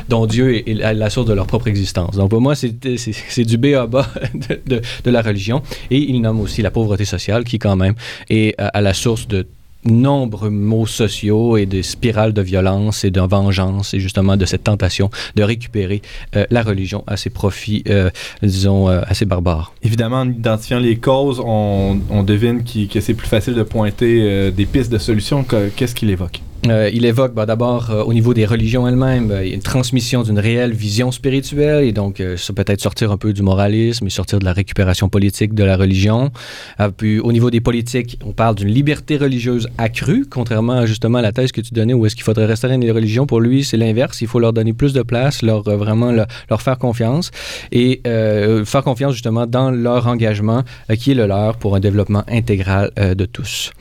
[0.09, 2.16] dont Dieu est, la, source de leur propre existence?
[2.18, 4.07] Donc pour moi, c'est du B à bas
[5.05, 5.63] de la religion.
[5.89, 7.95] Et il nomme aussi la pauvreté sociale qui, quand même,
[8.30, 9.47] est à, à la source de
[9.86, 14.63] nombreux maux sociaux et des spirales de violence et de vengeance et justement de cette
[14.63, 16.01] tentation de récupérer
[16.36, 18.09] euh, la religion à ses profits, euh,
[18.41, 19.73] disons, euh, assez barbares.
[19.83, 24.91] Évidemment, en identifiant les causes, on, devine que c'est plus facile de pointer des pistes
[24.91, 25.43] de solutions.
[25.43, 26.41] Que- Qu'est-ce qu'il évoque?
[26.68, 30.39] Euh, il évoque bah, d'abord euh, au niveau des religions elles-mêmes, euh, une transmission d'une
[30.39, 34.09] réelle vision spirituelle et donc euh, ça peut être sortir un peu du moralisme et
[34.09, 36.32] sortir de la récupération politique de la religion.
[36.80, 41.20] Euh, puis au niveau des politiques, on parle d'une liberté religieuse accrue, contrairement à, justement
[41.20, 43.28] à la thèse que tu donnais où est-ce qu'il faudrait restreindre les religions.
[43.28, 44.22] Pour lui, c'est l'inverse.
[44.22, 47.30] Il faut leur donner plus de place, leur vraiment le- leur faire confiance
[47.72, 50.63] et faire confiance justement dans leur engagement
[50.97, 53.72] qui est le leur pour un développement intégral de tous.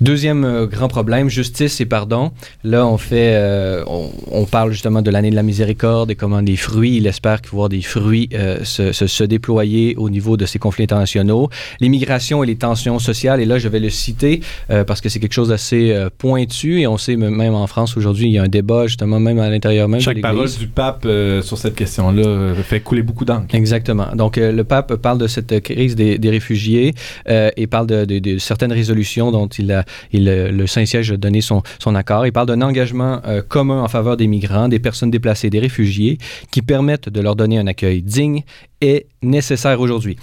[0.00, 2.32] Deuxième euh, grand problème, justice et pardon.
[2.64, 6.40] Là, on fait, euh, on, on parle justement de l'année de la miséricorde et comment
[6.42, 10.46] des fruits, il espère voir des fruits euh, se, se- se déployer au niveau de
[10.46, 11.50] ces conflits internationaux.
[11.80, 14.40] L'immigration et les tensions sociales, et là, je vais le citer
[14.70, 18.26] euh, parce que c'est quelque chose d'assez pointu et on sait même en France aujourd'hui,
[18.28, 21.06] il y a un débat justement même à l'intérieur même de Chaque parole du pape
[21.42, 23.54] sur cette question-là fait couler beaucoup d'encre.
[23.54, 24.06] Exactement.
[24.14, 26.94] Donc, le pape parle de cette crise des, des réfugiés
[27.28, 29.84] et parle de, de- de certaines résolutions dont il a,
[30.14, 32.26] euh, le Saint-Siège a donné son, son accord.
[32.26, 36.18] Il parle d'un engagement euh, commun en faveur des migrants, des personnes déplacées, des réfugiés,
[36.50, 38.42] qui permettent de leur donner un accueil digne
[38.80, 40.16] et nécessaire aujourd'hui.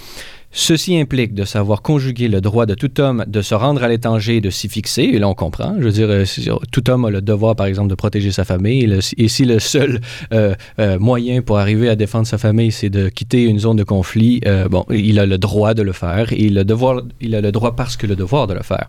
[0.51, 4.37] Ceci implique de savoir conjuguer le droit de tout homme de se rendre à l'étranger
[4.37, 5.03] et de s'y fixer.
[5.03, 5.75] Et là, on comprend.
[5.77, 8.43] Je veux dire, euh, si- tout homme a le devoir, par exemple, de protéger sa
[8.45, 8.89] famille.
[9.17, 9.99] Et, si le seul
[10.33, 13.83] euh, euh, moyen pour arriver à défendre sa famille, c'est de quitter une zone de
[13.83, 16.31] conflit, euh, bon, il a le droit de le faire.
[16.31, 18.87] Et le devoir, il a le droit parce que le devoir de le faire.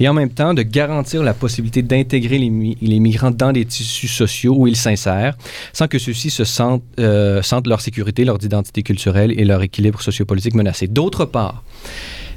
[0.00, 3.64] Et en même temps, de garantir la possibilité d'intégrer les, mi- les migrants dans des
[3.64, 5.36] tissus sociaux où ils s'insèrent,
[5.72, 10.02] sans que ceux-ci se sentent, euh, sentent leur sécurité, leur identité culturelle et leur équilibre
[10.02, 10.88] sociopolitique menacés.
[10.96, 11.62] D'autre part,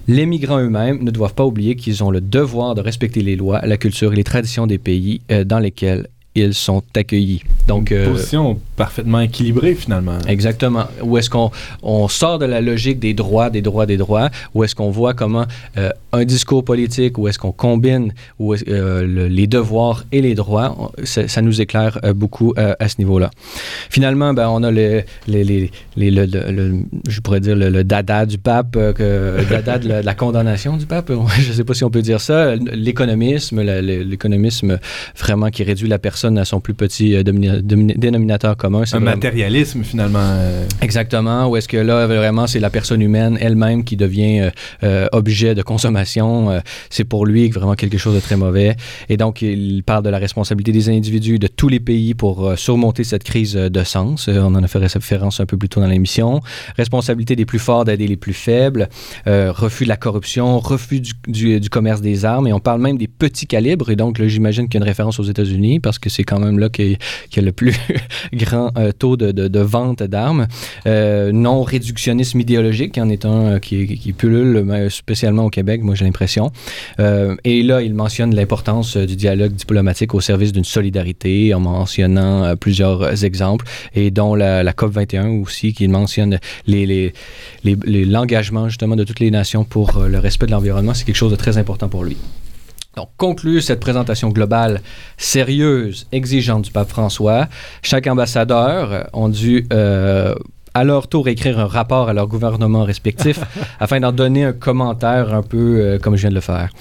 [0.10, 3.62] les migrants eux-mêmes ne doivent pas oublier qu'ils ont le devoir de respecter les lois,
[3.66, 7.42] la culture et les traditions des pays euh, dans lesquels ils sont accueillis.
[7.68, 10.18] Donc, Une euh, position parfaitement équilibrée, finalement.
[10.28, 10.86] Exactement.
[11.02, 11.52] Où est-ce qu'on
[11.84, 15.14] on sort de la logique des droits, des droits, des droits, où est-ce qu'on voit
[15.14, 15.46] comment
[15.78, 20.36] euh, un discours politique, où est-ce qu'on combine où euh, le- les devoirs et les
[20.36, 23.32] droits, on- ça, nous éclaire beaucoup à ce niveau-là.
[23.90, 26.76] Finalement, ben, on a le, les, les- les- le, le- le-
[27.08, 30.78] je pourrais dire le, dada du pape, que, le dada de la, de la condamnation
[30.78, 34.80] du pape, je ne sais pas si on peut dire ça, l'économisme, l'économisme
[35.18, 38.82] vraiment qui réduit la personne à son plus petit euh, dénominateur commun.
[38.82, 40.20] Un vraiment- matérialisme, finalement.
[40.22, 41.48] euh, Exactement.
[41.48, 44.50] Ou est-ce que là, vraiment, c'est la personne humaine elle-même qui devient
[44.84, 46.62] euh, objet de consommation.
[46.90, 48.76] c'est pour lui vraiment quelque chose de très mauvais.
[49.10, 53.04] Et donc, il parle de la responsabilité des individus de tous les pays pour surmonter
[53.04, 54.28] cette crise de sens.
[54.28, 56.42] On en a fait référence un peu plus tôt dans l'émission.
[56.78, 58.90] Responsabilité des plus forts d'aider les plus faibles.
[59.26, 60.60] Refus de la corruption.
[60.60, 62.48] Refus du, du- du commerce des armes.
[62.48, 63.90] Et on parle même des petits calibres.
[63.90, 66.40] Et donc, là, j'imagine qu'il y a une référence aux États-Unis parce que c'est quand
[66.40, 66.98] même là qu'il
[67.36, 67.76] y a le plus
[68.34, 70.48] grand euh, taux de, de- de vente d'armes.
[70.88, 75.50] Euh, non réductionnisme idéologique, qui en est un euh, qui, qui pullule, mais spécialement au
[75.50, 76.52] Québec, moi j'ai l'impression.
[77.44, 83.24] Et là, il mentionne l'importance du dialogue diplomatique au service d'une solidarité, en mentionnant plusieurs
[83.24, 86.40] exemples, et dont la, la COP21 aussi, qui mentionne
[87.64, 90.94] l'engagement justement de toutes les nations pour le respect de l'environnement.
[90.94, 92.18] C'est quelque chose de très important pour lui.
[93.00, 94.82] Donc, conclut cette présentation globale
[95.16, 97.48] sérieuse, exigeante du pape François.
[97.82, 100.36] Chaque ambassadeur ont dû euh,
[100.74, 103.40] à leur tour écrire un rapport à leur gouvernement respectif
[103.80, 106.72] afin d'en donner un commentaire un peu euh, comme je viens de le faire.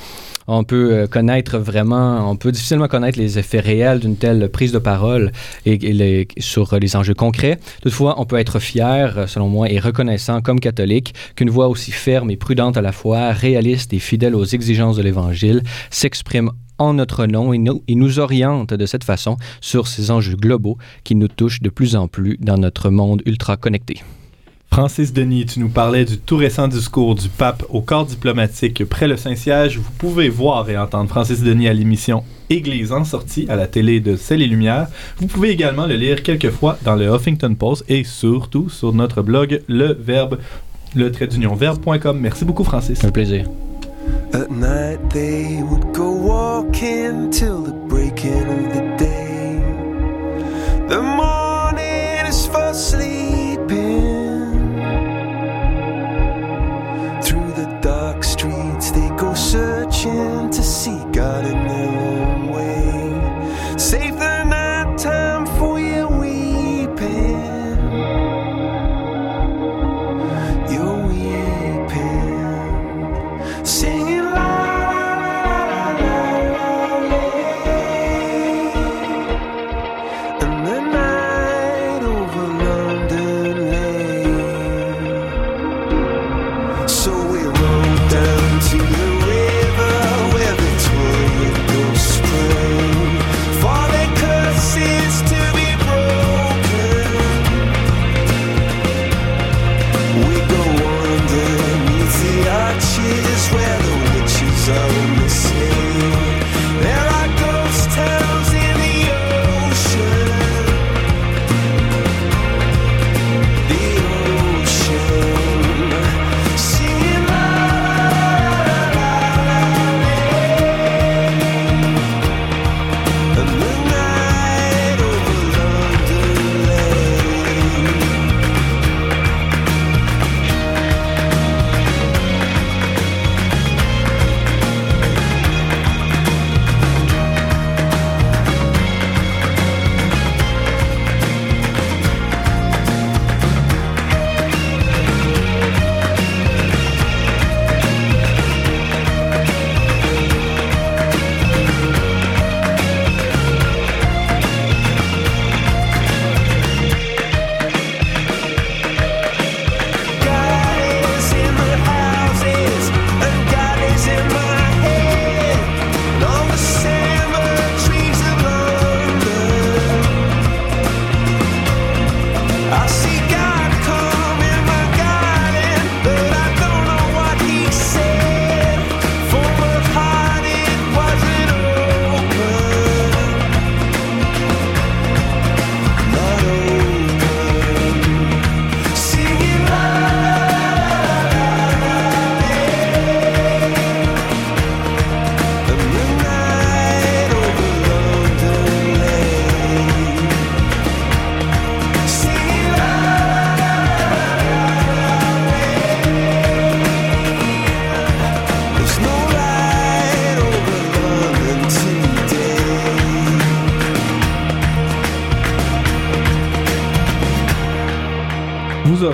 [0.51, 4.73] On peut euh, connaître vraiment, on peut difficilement connaître les effets réels d'une telle prise
[4.73, 5.31] de parole
[5.67, 7.59] et, sur les enjeux concrets.
[7.83, 11.93] Toutefois, on peut être fier, euh, selon moi, et reconnaissant comme catholique qu'une voix aussi
[11.93, 16.95] ferme et prudente à la fois, réaliste et fidèle aux exigences de l'Évangile, s'exprime en
[16.95, 21.61] notre nom et nous oriente de cette façon sur ces enjeux globaux qui nous touchent
[21.61, 24.03] de plus en plus dans notre monde ultra connecté.
[24.71, 29.09] Francis Denis, tu nous parlais du tout récent discours du pape au corps diplomatique près
[29.09, 29.79] le Saint-Siège.
[29.79, 34.01] Vous pouvez voir et entendre Francis Denis à l'émission Église en sortie à la télé
[34.01, 34.87] de Celle et Lumière.
[35.19, 39.23] Vous pouvez également le lire quelques fois dans le Huffington Post et surtout sur notre
[39.23, 40.39] blog Le Verbe,
[40.95, 42.19] le trait d'union verbe.com.
[42.21, 43.03] Merci beaucoup Francis.
[43.05, 43.47] Un plaisir.
[44.33, 49.61] At night they would go walking till the breaking of the day.
[50.89, 51.01] The
[60.09, 61.78] searching to see God in their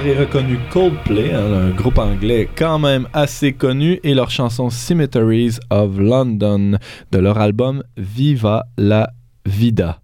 [0.05, 5.57] Aurez reconnu Coldplay, hein, un groupe anglais quand même assez connu, et leur chanson Cemeteries
[5.71, 6.77] of London
[7.11, 9.09] de leur album Viva la
[9.47, 10.04] Vida.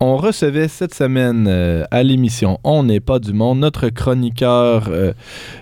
[0.00, 5.12] On recevait cette semaine euh, à l'émission On n'est pas du monde notre chroniqueur euh,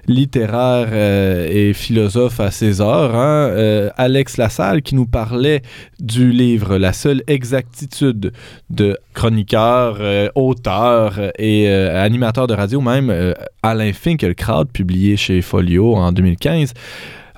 [0.08, 5.62] littéraire euh, et philosophe à ses heures, hein, Alex Lassalle, qui nous parlait
[6.00, 8.34] du livre La seule exactitude
[8.68, 16.74] de chroniqueur, auteur et animateur de radio même, Alain Finkielkraut, publié chez Folio en 2015.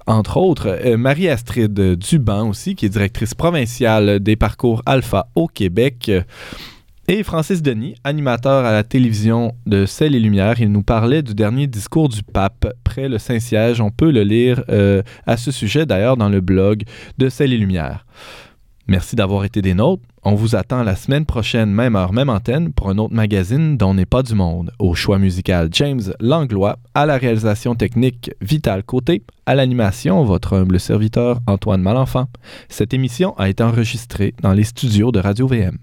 [0.06, 6.10] entre autres, Marie-Astrid Duban aussi, qui est directrice provinciale des parcours Alpha au Québec.
[7.10, 11.34] Et Francis Denis, animateur à la télévision de Celles et Lumières, il nous parlait du
[11.34, 13.80] dernier discours du pape près le Saint-Siège.
[13.80, 16.82] On peut le lire euh, à ce sujet d'ailleurs dans le blog
[17.16, 18.04] de Celles et Lumières.
[18.88, 20.02] Merci d'avoir été des nôtres.
[20.22, 23.94] On vous attend la semaine prochaine, même heure, même antenne, pour un autre magazine dont
[23.94, 24.70] n'est pas du monde.
[24.78, 30.78] Au choix musical, James Langlois, à la réalisation technique, Vital Côté, à l'animation, votre humble
[30.78, 32.26] serviteur Antoine Malenfant.
[32.68, 35.78] Cette émission a été enregistrée dans les studios de Radio VM.